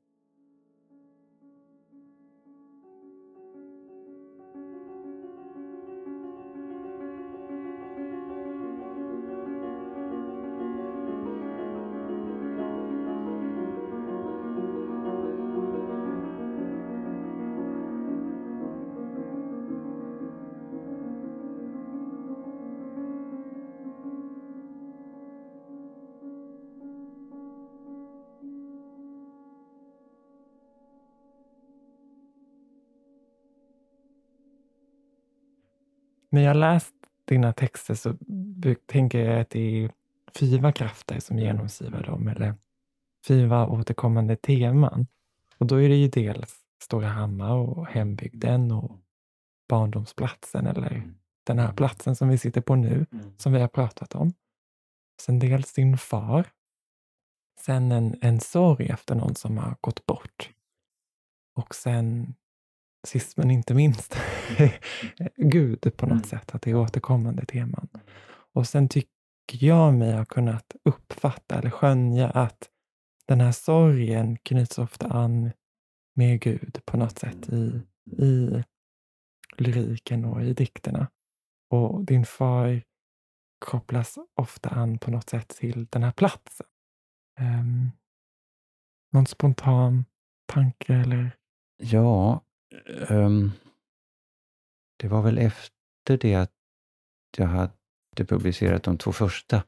När 36.29 36.41
jag 36.41 36.57
läst 36.57 36.93
dina 37.25 37.53
texter 37.53 37.95
så 37.95 38.15
tänker 38.85 39.19
jag 39.19 39.39
att 39.39 39.49
det 39.49 39.83
är 39.83 39.91
fyra 40.35 40.71
krafter 40.71 41.19
som 41.19 41.39
genomsyrar 41.39 42.03
dem, 42.03 42.27
eller 42.27 42.55
fyra 43.27 43.67
återkommande 43.67 44.35
teman. 44.35 45.07
Och 45.57 45.67
då 45.67 45.75
är 45.75 45.89
det 45.89 45.95
ju 45.95 46.07
dels 46.07 46.55
Stora 46.81 47.07
Hammar 47.07 47.55
och 47.55 47.87
hembygden 47.87 48.71
och 48.71 48.91
barndomsplatsen, 49.69 50.67
eller 50.67 50.91
mm. 50.91 51.15
den 51.43 51.59
här 51.59 51.73
platsen 51.73 52.15
som 52.15 52.29
vi 52.29 52.37
sitter 52.37 52.61
på 52.61 52.75
nu, 52.75 53.05
mm. 53.11 53.33
som 53.37 53.53
vi 53.53 53.59
har 53.59 53.67
pratat 53.67 54.15
om. 54.15 54.33
Sen 55.21 55.39
dels 55.39 55.73
din 55.73 55.97
far. 55.97 56.47
Sen 57.59 57.91
en, 57.91 58.15
en 58.21 58.39
sorg 58.39 58.89
efter 58.89 59.15
någon 59.15 59.35
som 59.35 59.57
har 59.57 59.75
gått 59.81 60.05
bort. 60.05 60.49
Och 61.55 61.75
sen 61.75 62.33
sist 63.07 63.37
men 63.37 63.51
inte 63.51 63.73
minst, 63.73 64.17
Gud 65.35 65.97
på 65.97 66.05
något 66.05 66.11
mm. 66.11 66.23
sätt, 66.23 66.55
att 66.55 66.61
det 66.61 66.71
är 66.71 66.75
återkommande 66.75 67.45
teman. 67.45 67.87
Och 68.53 68.67
sen 68.67 68.89
tycker 68.89 69.09
jag 69.49 69.93
mig 69.93 70.13
ha 70.13 70.25
kunnat 70.25 70.75
uppfatta 70.83 71.59
eller 71.59 71.69
skönja 71.69 72.29
att 72.29 72.69
den 73.25 73.41
här 73.41 73.51
sorgen 73.51 74.37
knyts 74.37 74.77
ofta 74.77 75.07
an 75.07 75.51
med 76.15 76.41
Gud 76.41 76.79
på 76.85 76.97
något 76.97 77.19
sätt 77.19 77.49
i, 77.49 77.81
i 78.23 78.63
lyriken 79.57 80.25
och 80.25 80.43
i 80.43 80.53
dikterna. 80.53 81.07
Och 81.69 82.05
din 82.05 82.25
far 82.25 82.81
kopplas 83.59 84.17
ofta 84.35 84.69
an 84.69 84.97
på 84.97 85.11
något 85.11 85.29
sätt 85.29 85.49
till 85.49 85.87
den 85.89 86.03
här 86.03 86.11
platsen. 86.11 86.67
Um, 87.39 87.91
någon 89.11 89.25
spontan 89.25 90.05
tanke 90.45 90.93
eller? 90.93 91.31
Ja, 91.77 92.41
um, 93.09 93.51
det 94.99 95.07
var 95.07 95.21
väl 95.21 95.37
efter 95.37 96.17
det 96.17 96.35
att 96.35 96.51
jag 97.37 97.47
hade 97.47 97.71
publicerat 98.15 98.83
de 98.83 98.97
två 98.97 99.11
första 99.11 99.63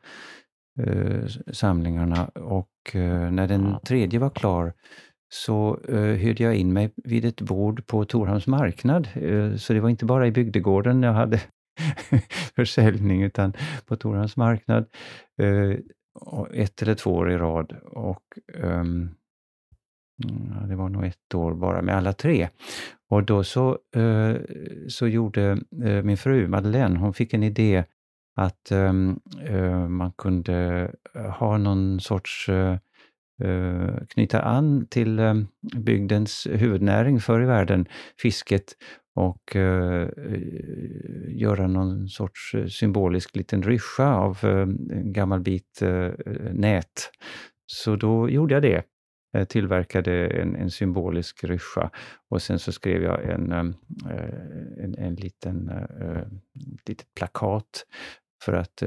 uh, 0.80 1.28
samlingarna 1.52 2.26
och 2.26 2.70
uh, 2.96 3.32
när 3.32 3.48
den 3.48 3.80
tredje 3.86 4.20
var 4.20 4.30
klar 4.30 4.74
så 5.34 5.80
uh, 5.90 6.16
hyrde 6.16 6.44
jag 6.44 6.56
in 6.56 6.74
mig 6.74 6.92
vid 6.96 7.26
ett 7.26 7.42
bord 7.42 7.88
på 7.88 8.06
Torhamns 8.06 8.48
marknad. 8.48 9.08
Uh, 9.16 9.56
så 9.56 9.74
det 9.74 9.80
var 9.80 9.90
inte 9.90 10.06
bara 10.06 10.28
i 10.28 10.32
bygdegården 10.32 11.04
jag 11.04 11.14
hade 11.14 11.42
försäljning, 12.56 13.24
utan 13.24 13.54
på 13.86 13.96
Torhamns 13.96 14.38
marknad 14.38 14.86
uh, 15.42 15.76
ett 16.54 16.82
eller 16.82 16.96
två 16.96 17.14
år 17.14 17.32
i 17.32 17.38
rad. 17.38 17.74
Och 17.86 18.24
um, 18.54 19.16
Mm, 20.24 20.54
ja, 20.62 20.68
det 20.68 20.76
var 20.76 20.90
nog 20.90 21.06
ett 21.06 21.36
år 21.36 21.54
bara 21.54 21.82
med 21.82 21.96
alla 21.96 22.14
tre. 22.14 22.50
Och 23.12 23.24
då 23.24 23.44
så, 23.44 23.78
eh, 23.96 24.36
så 24.88 25.08
gjorde 25.08 25.58
eh, 25.84 26.04
min 26.04 26.18
fru 26.18 26.48
Madeleine, 26.48 27.00
hon 27.00 27.14
fick 27.14 27.34
en 27.34 27.44
idé 27.44 27.84
att 28.36 28.72
ehm, 28.72 29.20
eh, 29.46 29.88
man 29.88 30.12
kunde 30.12 30.92
ha 31.40 31.58
någon 31.58 32.00
sorts 32.00 32.50
knyta 34.08 34.42
an 34.42 34.88
till 34.88 35.46
bygdens 35.76 36.48
huvudnäring 36.52 37.20
förr 37.20 37.42
i 37.42 37.46
världen, 37.46 37.86
fisket, 38.22 38.64
och 39.16 39.56
göra 41.28 41.68
någon 41.68 42.08
sorts 42.08 42.56
symbolisk 42.68 43.36
liten 43.36 43.64
ryscha 43.64 44.16
av 44.16 44.38
en 44.44 45.14
gammal 45.14 45.40
bit 45.40 45.82
nät. 46.52 47.12
Så 47.66 47.96
då 47.96 48.30
gjorde 48.30 48.54
jag 48.54 48.64
det 48.64 48.84
Eh, 49.34 49.44
tillverkade 49.44 50.28
en, 50.28 50.56
en 50.56 50.72
symbolisk 50.72 51.44
ryscha 51.44 51.90
och 52.30 52.42
sen 52.42 52.60
så 52.60 52.72
skrev 52.72 53.04
jag 53.04 53.30
en, 53.30 53.52
eh, 53.52 53.60
eh, 54.12 54.84
en, 54.84 54.96
en 54.98 55.16
liten 55.16 55.72
litet 56.88 57.08
plakat 57.16 57.86
för 58.44 58.54
att 58.54 58.84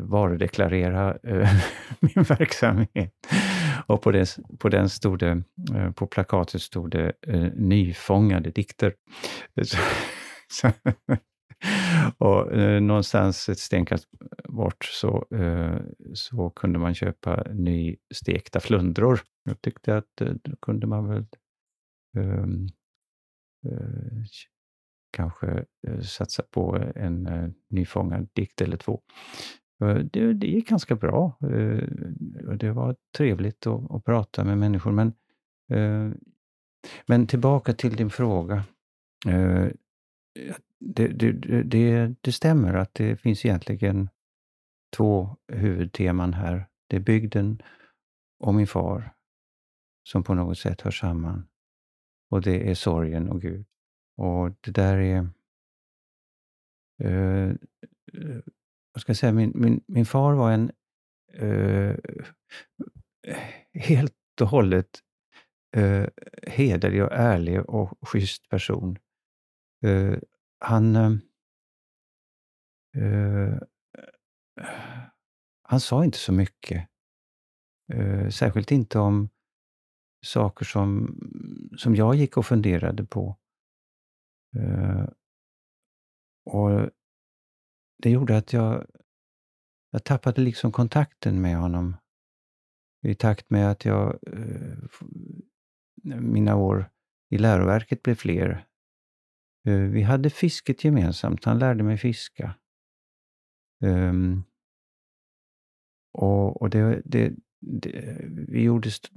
varudeklarera 0.00 1.18
min 2.00 2.24
verksamhet. 2.24 3.12
Och 3.86 4.02
på, 4.02 4.12
det, 4.12 4.36
på 4.58 4.68
den 4.68 4.88
stod 4.88 5.18
det, 5.18 5.42
på 5.94 6.06
plakatet 6.06 6.62
stod 6.62 6.90
det 6.90 7.12
nyfångade 7.54 8.50
dikter. 8.50 8.94
Så, 9.62 9.76
så, 10.48 10.72
och 12.18 12.52
eh, 12.52 12.80
någonstans 12.80 13.48
ett 13.48 13.58
stenkast 13.58 14.08
bort 14.48 14.84
så, 14.84 15.26
eh, 15.34 15.76
så 16.14 16.50
kunde 16.50 16.78
man 16.78 16.94
köpa 16.94 17.44
nystekta 17.52 18.60
flundror. 18.60 19.20
Jag 19.46 19.60
tyckte 19.60 19.96
att 19.96 20.20
eh, 20.20 20.32
då 20.42 20.56
kunde 20.56 20.86
man 20.86 21.08
väl 21.08 21.26
um, 22.16 22.68
uh, 23.66 24.24
kanske 25.10 25.64
uh, 25.88 26.00
satsa 26.00 26.42
på 26.42 26.92
en 26.94 27.26
uh, 27.26 27.50
nyfångad 27.68 28.28
dikt 28.32 28.60
eller 28.60 28.76
två. 28.76 29.02
Det, 30.12 30.32
det 30.32 30.46
gick 30.46 30.68
ganska 30.68 30.94
bra. 30.94 31.38
Det 32.56 32.72
var 32.72 32.96
trevligt 33.16 33.66
att, 33.66 33.90
att 33.90 34.04
prata 34.04 34.44
med 34.44 34.58
människor. 34.58 34.92
Men, 34.92 35.12
men 37.06 37.26
tillbaka 37.26 37.72
till 37.72 37.96
din 37.96 38.10
fråga 38.10 38.64
det, 40.80 41.08
det, 41.08 41.32
det, 41.62 42.14
det 42.20 42.32
stämmer 42.32 42.74
att 42.74 42.94
det 42.94 43.16
finns 43.16 43.44
egentligen 43.44 44.08
två 44.96 45.36
huvudteman 45.52 46.34
här. 46.34 46.66
Det 46.88 46.96
är 46.96 47.00
bygden 47.00 47.62
och 48.38 48.54
min 48.54 48.66
far 48.66 49.15
som 50.06 50.22
på 50.22 50.34
något 50.34 50.58
sätt 50.58 50.80
hör 50.80 50.90
samman. 50.90 51.48
Och 52.30 52.42
det 52.42 52.70
är 52.70 52.74
sorgen 52.74 53.28
och 53.28 53.40
Gud. 53.40 53.66
Och 54.16 54.50
det 54.60 54.70
där 54.70 54.96
är... 54.96 55.28
Uh, 57.04 57.54
vad 58.92 59.00
ska 59.00 59.10
jag 59.10 59.16
säga? 59.16 59.32
Min, 59.32 59.52
min, 59.54 59.84
min 59.86 60.06
far 60.06 60.34
var 60.34 60.52
en 60.52 60.70
uh, 61.42 61.96
helt 63.72 64.40
och 64.40 64.48
hållet 64.48 65.00
uh, 65.76 66.06
hederlig 66.42 67.04
och 67.04 67.12
ärlig 67.12 67.70
och 67.70 68.08
schysst 68.08 68.48
person. 68.48 68.98
Uh, 69.86 70.18
han, 70.58 70.96
uh, 72.96 73.58
han 75.62 75.80
sa 75.80 76.04
inte 76.04 76.18
så 76.18 76.32
mycket. 76.32 76.88
Uh, 77.94 78.28
särskilt 78.28 78.70
inte 78.70 78.98
om 78.98 79.28
saker 80.26 80.64
som, 80.64 81.18
som 81.76 81.96
jag 81.96 82.14
gick 82.14 82.36
och 82.36 82.46
funderade 82.46 83.04
på. 83.04 83.36
Uh, 84.56 85.08
och 86.44 86.90
Det 88.02 88.10
gjorde 88.10 88.36
att 88.36 88.52
jag, 88.52 88.86
jag 89.90 90.04
tappade 90.04 90.40
liksom 90.40 90.72
kontakten 90.72 91.40
med 91.40 91.56
honom 91.56 91.96
i 93.02 93.14
takt 93.14 93.50
med 93.50 93.70
att 93.70 93.84
jag, 93.84 94.18
eh, 94.32 94.78
mina 96.20 96.56
år 96.56 96.90
i 97.30 97.38
läroverket 97.38 98.02
blev 98.02 98.14
fler 98.14 98.66
Eh, 99.66 99.80
vi 99.80 100.02
hade 100.02 100.30
fisket 100.30 100.84
gemensamt. 100.84 101.44
Han 101.44 101.58
lärde 101.58 101.84
mig 101.84 101.98
fiska. 101.98 102.54
Um, 103.84 104.44
och, 106.12 106.62
och 106.62 106.70
det, 106.70 107.02
det, 107.04 107.34
det, 107.66 108.16
vi 108.48 108.62
gjorde 108.62 108.88
st 108.88 109.08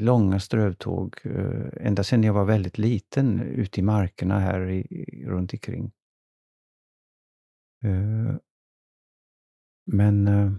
långa 0.00 0.40
strövtåg 0.40 1.16
eh, 1.24 1.86
ända 1.86 2.04
sedan 2.04 2.22
jag 2.22 2.32
var 2.32 2.44
väldigt 2.44 2.78
liten 2.78 3.40
ute 3.40 3.80
i 3.80 3.82
markerna 3.82 4.38
här 4.38 4.70
i, 4.70 4.82
runt 5.26 5.52
omkring. 5.52 5.92
Eh, 7.84 8.36
men 9.86 10.28
eh, 10.28 10.52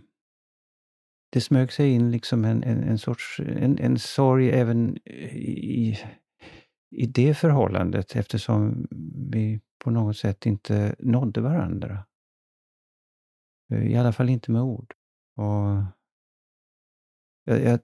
det 1.31 1.41
smög 1.41 1.71
sig 1.71 1.91
in 1.91 2.11
liksom 2.11 2.45
en, 2.45 2.63
en, 2.63 2.83
en 2.83 2.97
sorts 2.97 3.39
en, 3.39 3.77
en 3.77 3.99
sorg 3.99 4.49
även 4.49 4.97
i, 5.07 5.97
i 6.91 7.05
det 7.05 7.33
förhållandet 7.33 8.15
eftersom 8.15 8.87
vi 9.31 9.61
på 9.83 9.91
något 9.91 10.17
sätt 10.17 10.45
inte 10.45 10.95
nådde 10.99 11.41
varandra. 11.41 12.05
Eh, 13.73 13.91
I 13.91 13.95
alla 13.95 14.11
fall 14.11 14.29
inte 14.29 14.51
med 14.51 14.61
ord. 14.61 14.93
Och 15.35 15.98
jag, 17.49 17.61
jag, 17.63 17.79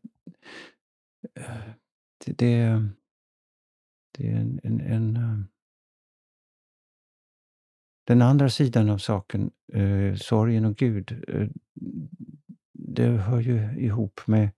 det, 2.26 2.38
det, 2.38 2.90
det 4.18 4.32
är 4.32 4.36
en, 4.36 4.60
en, 4.64 4.82
en, 4.82 5.16
eh, 5.16 5.40
Den 8.08 8.22
andra 8.22 8.50
sidan 8.50 8.90
av 8.90 8.98
saken, 8.98 9.52
eh, 9.74 10.16
sorgen 10.16 10.66
och 10.66 10.76
Gud, 10.76 11.24
eh, 11.28 11.48
det 12.74 13.08
hör 13.08 13.40
ju 13.40 13.80
ihop 13.80 14.22
med, 14.28 14.50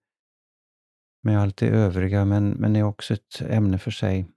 med 1.24 1.40
allt 1.40 1.58
det 1.58 1.68
övriga 1.68 2.26
men, 2.26 2.50
men 2.50 2.76
är 2.76 2.84
också 2.84 3.14
ett 3.14 3.42
ämne 3.42 3.78
för 3.78 3.92
sig. 3.92 4.32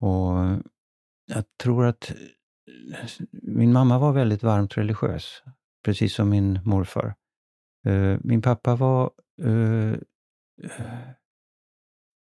Och 0.00 0.36
jag 1.26 1.44
tror 1.62 1.86
att 1.86 2.10
eh, 2.10 3.08
min 3.42 3.72
mamma 3.72 3.98
var 3.98 4.12
väldigt 4.12 4.42
varmt 4.42 4.76
religiös, 4.76 5.42
precis 5.84 6.14
som 6.14 6.30
min 6.30 6.60
morfar. 6.64 7.14
Eh, 7.86 8.18
min 8.24 8.42
pappa 8.42 8.76
var 8.76 9.10
uh, 9.44 9.96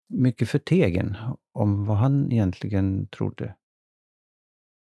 mycket 0.09 0.49
förtegen 0.49 1.17
om 1.53 1.85
vad 1.85 1.97
han 1.97 2.31
egentligen 2.31 3.07
trodde. 3.07 3.55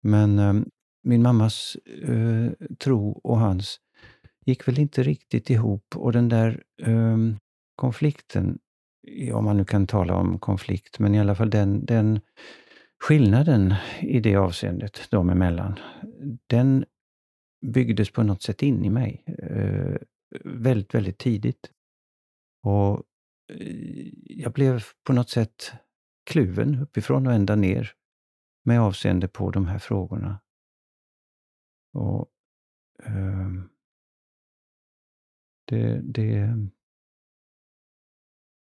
Men 0.03 0.38
uh, 0.38 0.62
min 1.03 1.22
mammas 1.22 1.77
uh, 2.09 2.53
tro 2.79 3.11
och 3.11 3.38
hans 3.38 3.81
gick 4.46 4.68
väl 4.68 4.79
inte 4.79 5.03
riktigt 5.03 5.50
ihop 5.50 5.96
och 5.96 6.12
den 6.12 6.29
där 6.29 6.62
ehm, 6.83 7.37
konflikten, 7.77 8.59
om 9.33 9.44
man 9.44 9.57
nu 9.57 9.64
kan 9.64 9.87
tala 9.87 10.14
om 10.14 10.38
konflikt, 10.38 10.98
men 10.98 11.14
i 11.14 11.20
alla 11.20 11.35
fall 11.35 11.50
den, 11.50 11.85
den 11.85 12.20
skillnaden 13.05 13.74
i 14.00 14.20
det 14.20 14.37
avseendet 14.37 15.11
dem 15.11 15.31
emellan, 15.31 15.79
den 16.46 16.85
byggdes 17.66 18.11
på 18.11 18.22
något 18.22 18.42
sätt 18.42 18.62
in 18.62 18.85
i 18.85 18.90
mig 18.90 19.24
eh, 19.38 19.96
väldigt, 20.44 20.94
väldigt 20.94 21.18
tidigt. 21.18 21.70
Och 22.64 23.03
eh, 23.48 24.09
jag 24.24 24.53
blev 24.53 24.83
på 25.03 25.12
något 25.12 25.31
sätt 25.31 25.72
kluven 26.24 26.79
uppifrån 26.79 27.27
och 27.27 27.33
ända 27.33 27.57
ner 27.57 27.92
med 28.62 28.81
avseende 28.81 29.29
på 29.29 29.50
de 29.50 29.66
här 29.66 29.79
frågorna. 29.79 30.40
Och 31.92 32.31
eh, 33.03 33.50
det, 35.64 36.00
det, 36.03 36.57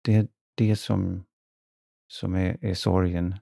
det 0.04 0.14
är 0.14 0.28
det 0.54 0.76
som, 0.76 1.24
som 2.08 2.34
är, 2.34 2.64
är 2.64 2.74
sorgen 2.74 3.34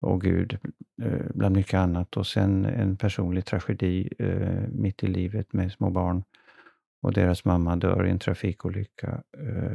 och 0.00 0.20
Gud 0.20 0.58
eh, 1.02 1.26
bland 1.34 1.56
mycket 1.56 1.74
annat. 1.74 2.16
Och 2.16 2.26
sen 2.26 2.64
en 2.64 2.96
personlig 2.96 3.44
tragedi 3.44 4.08
eh, 4.18 4.68
mitt 4.68 5.02
i 5.02 5.06
livet 5.06 5.52
med 5.52 5.72
små 5.72 5.90
barn 5.90 6.24
och 7.06 7.12
deras 7.12 7.44
mamma 7.44 7.76
dör 7.76 8.06
i 8.06 8.10
en 8.10 8.18
trafikolycka. 8.18 9.22
Eh, 9.38 9.72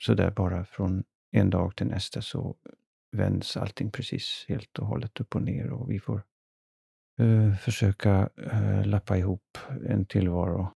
så 0.00 0.14
där 0.14 0.30
bara 0.30 0.64
från 0.64 1.04
en 1.30 1.50
dag 1.50 1.76
till 1.76 1.86
nästa 1.86 2.22
så 2.22 2.56
vänds 3.12 3.56
allting 3.56 3.90
precis 3.90 4.44
helt 4.48 4.78
och 4.78 4.86
hållet 4.86 5.20
upp 5.20 5.34
och 5.34 5.42
ner 5.42 5.72
och 5.72 5.90
vi 5.90 6.00
får 6.00 6.22
eh, 7.18 7.54
försöka 7.56 8.30
eh, 8.36 8.86
lappa 8.86 9.16
ihop 9.16 9.58
en 9.88 10.06
tillvaro 10.06 10.72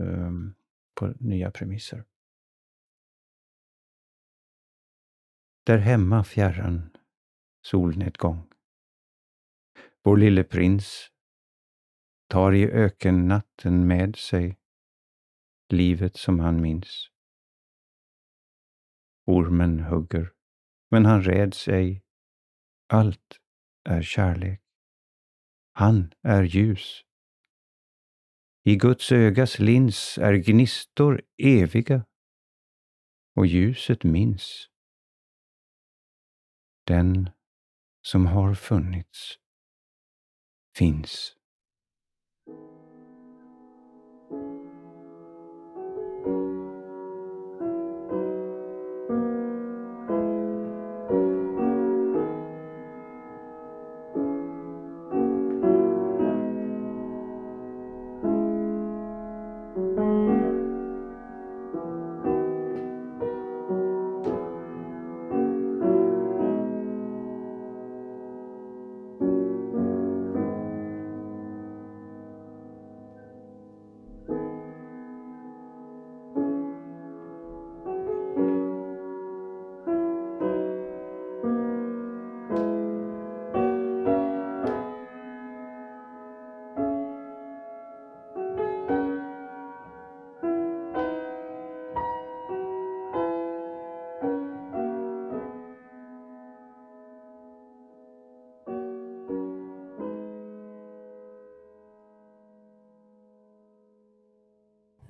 ehm, 0.00 0.54
på 0.94 1.14
nya 1.20 1.50
premisser. 1.50 2.04
Där 5.66 5.78
hemma 5.78 6.24
fjärran 6.24 6.96
solnedgång. 7.62 8.42
Vår 10.02 10.16
lille 10.16 10.44
prins 10.44 11.10
tar 12.28 12.52
i 12.52 12.70
ökennatten 12.70 13.86
med 13.86 14.16
sig 14.16 14.58
livet 15.72 16.16
som 16.16 16.40
han 16.40 16.60
minns. 16.60 17.10
Ormen 19.26 19.80
hugger, 19.80 20.32
men 20.90 21.04
han 21.04 21.22
räds 21.22 21.68
ej. 21.68 22.02
Allt 22.86 23.40
är 23.84 24.02
kärlek. 24.02 24.60
Han 25.72 26.12
är 26.22 26.42
ljus. 26.42 27.04
I 28.64 28.76
Guds 28.76 29.12
ögas 29.12 29.58
lins 29.58 30.18
är 30.18 30.34
gnistor 30.34 31.22
eviga 31.36 32.04
och 33.36 33.46
ljuset 33.46 34.04
minns. 34.04 34.68
Den 36.86 37.30
som 38.02 38.26
har 38.26 38.54
funnits 38.54 39.38
finns. 40.76 41.36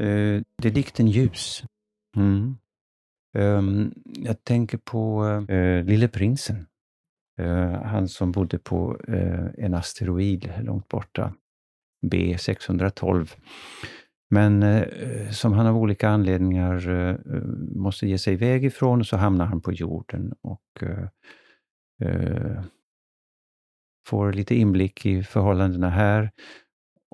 Uh, 0.04 0.42
det 0.62 0.68
är 0.68 0.72
dikten 0.72 1.08
Ljus. 1.08 1.64
Mm. 2.16 2.56
Um, 3.38 3.94
jag 4.04 4.44
tänker 4.44 4.78
på 4.78 5.24
uh, 5.50 5.84
Lille 5.84 6.08
prinsen. 6.08 6.66
Uh, 7.40 7.82
han 7.82 8.08
som 8.08 8.32
bodde 8.32 8.58
på 8.58 9.00
en 9.58 9.74
asteroid 9.74 10.52
långt 10.62 10.88
borta, 10.88 11.34
B612. 12.06 13.34
Men 14.30 14.84
som 15.32 15.52
han 15.52 15.66
av 15.66 15.76
olika 15.76 16.08
anledningar 16.08 17.18
måste 17.78 18.06
ge 18.06 18.18
sig 18.18 18.32
iväg 18.32 18.64
ifrån, 18.64 19.04
så 19.04 19.16
hamnar 19.16 19.46
han 19.46 19.60
på 19.60 19.72
jorden 19.72 20.34
och 20.42 20.82
får 24.06 24.32
lite 24.32 24.54
inblick 24.54 25.06
i 25.06 25.22
förhållandena 25.22 25.90
här 25.90 26.30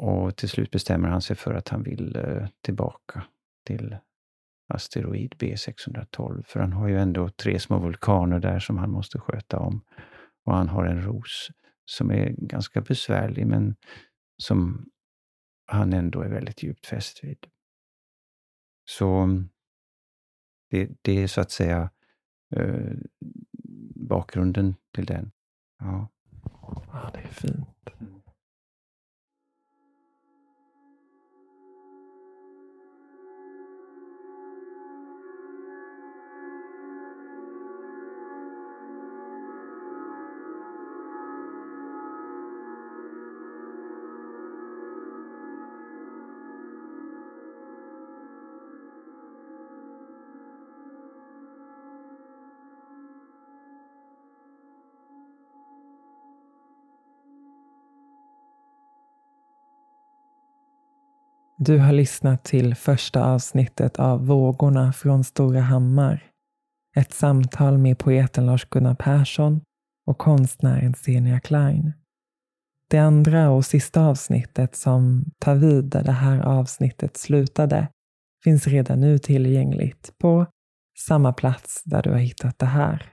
och 0.01 0.37
till 0.37 0.49
slut 0.49 0.71
bestämmer 0.71 1.09
han 1.09 1.23
sig 1.23 1.37
för 1.37 1.55
att 1.55 1.69
han 1.69 1.83
vill 1.83 2.17
eh, 2.17 2.49
tillbaka 2.61 3.23
till 3.67 3.97
asteroid 4.69 5.35
B612, 5.39 6.43
för 6.43 6.61
han 6.61 6.73
har 6.73 6.89
ju 6.89 6.99
ändå 6.99 7.29
tre 7.29 7.59
små 7.59 7.79
vulkaner 7.79 8.39
där 8.39 8.59
som 8.59 8.79
han 8.79 8.91
måste 8.91 9.19
sköta 9.19 9.59
om. 9.59 9.85
Och 10.45 10.55
han 10.55 10.69
har 10.69 10.85
en 10.85 11.05
ros 11.05 11.51
som 11.85 12.11
är 12.11 12.31
ganska 12.31 12.81
besvärlig, 12.81 13.47
men 13.47 13.77
som 14.43 14.91
han 15.67 15.93
ändå 15.93 16.23
är 16.23 16.29
väldigt 16.29 16.63
djupt 16.63 16.87
fäst 16.87 17.25
vid. 17.25 17.47
Så 18.85 19.15
mm, 19.15 19.49
det, 20.71 20.91
det 21.03 21.23
är 21.23 21.27
så 21.27 21.41
att 21.41 21.51
säga 21.51 21.91
eh, 22.57 22.93
bakgrunden 23.95 24.75
till 24.95 25.07
den. 25.07 25.31
Ja. 25.79 26.09
ja, 26.93 27.11
det 27.15 27.21
är 27.21 27.29
fint. 27.29 27.91
Du 61.63 61.79
har 61.79 61.93
lyssnat 61.93 62.45
till 62.45 62.75
första 62.75 63.25
avsnittet 63.25 63.99
av 63.99 64.27
Vågorna 64.27 64.93
från 64.93 65.25
Stora 65.25 65.61
Hammar. 65.61 66.31
Ett 66.97 67.13
samtal 67.13 67.79
med 67.79 67.99
poeten 67.99 68.47
Lars-Gunnar 68.47 68.95
Persson 68.95 69.61
och 70.07 70.19
konstnären 70.19 70.95
Senia 70.95 71.41
Klein. 71.41 71.93
Det 72.91 72.99
andra 72.99 73.51
och 73.51 73.65
sista 73.65 74.07
avsnittet 74.07 74.77
som 74.77 75.25
tar 75.39 75.55
vid 75.55 75.85
där 75.85 76.05
det 76.05 76.13
här 76.13 76.41
avsnittet 76.41 77.17
slutade 77.17 77.89
finns 78.45 78.67
redan 78.67 79.01
nu 79.01 79.19
tillgängligt 79.19 80.15
på 80.19 80.47
samma 80.99 81.33
plats 81.33 81.83
där 81.85 82.03
du 82.03 82.11
har 82.11 82.19
hittat 82.19 82.59
det 82.59 82.67
här. 82.67 83.13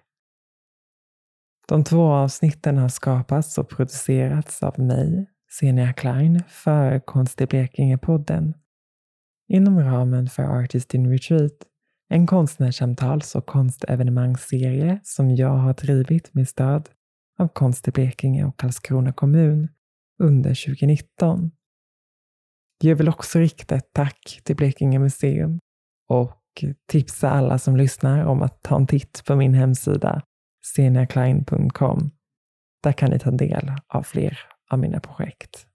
De 1.67 1.83
två 1.83 2.11
avsnitten 2.11 2.77
har 2.77 2.89
skapats 2.89 3.57
och 3.57 3.69
producerats 3.69 4.63
av 4.63 4.79
mig, 4.79 5.27
Xenia 5.59 5.93
Klein 5.93 6.43
för 6.47 6.99
Konst 6.99 7.41
i 7.41 7.45
Blekinge-podden 7.45 8.53
inom 9.47 9.79
ramen 9.79 10.29
för 10.29 10.43
Artist 10.43 10.93
in 10.93 11.11
Retreat, 11.11 11.51
en 12.09 12.27
konstnärssamtals 12.27 13.35
och 13.35 13.45
konstevenemangsserie 13.45 14.99
som 15.03 15.35
jag 15.35 15.49
har 15.49 15.73
drivit 15.73 16.33
med 16.33 16.47
stöd 16.47 16.89
av 17.39 17.47
Konst 17.47 17.87
i 17.87 17.91
Blekinge 17.91 18.45
och 18.45 18.57
Karlskrona 18.59 19.13
kommun 19.13 19.69
under 20.23 20.65
2019. 20.65 21.51
Jag 22.83 22.95
vill 22.95 23.09
också 23.09 23.39
rikta 23.39 23.75
ett 23.75 23.93
tack 23.93 24.41
till 24.43 24.55
Blekinge 24.55 24.99
museum 24.99 25.59
och 26.09 26.65
tipsa 26.91 27.29
alla 27.29 27.59
som 27.59 27.77
lyssnar 27.77 28.25
om 28.25 28.41
att 28.41 28.61
ta 28.63 28.75
en 28.75 28.87
titt 28.87 29.23
på 29.25 29.35
min 29.35 29.53
hemsida 29.53 30.21
seniaklein.com. 30.75 32.11
Där 32.83 32.91
kan 32.91 33.09
ni 33.09 33.19
ta 33.19 33.31
del 33.31 33.71
av 33.87 34.03
fler 34.03 34.56
av 34.67 34.79
mina 34.79 34.99
projekt. 34.99 35.66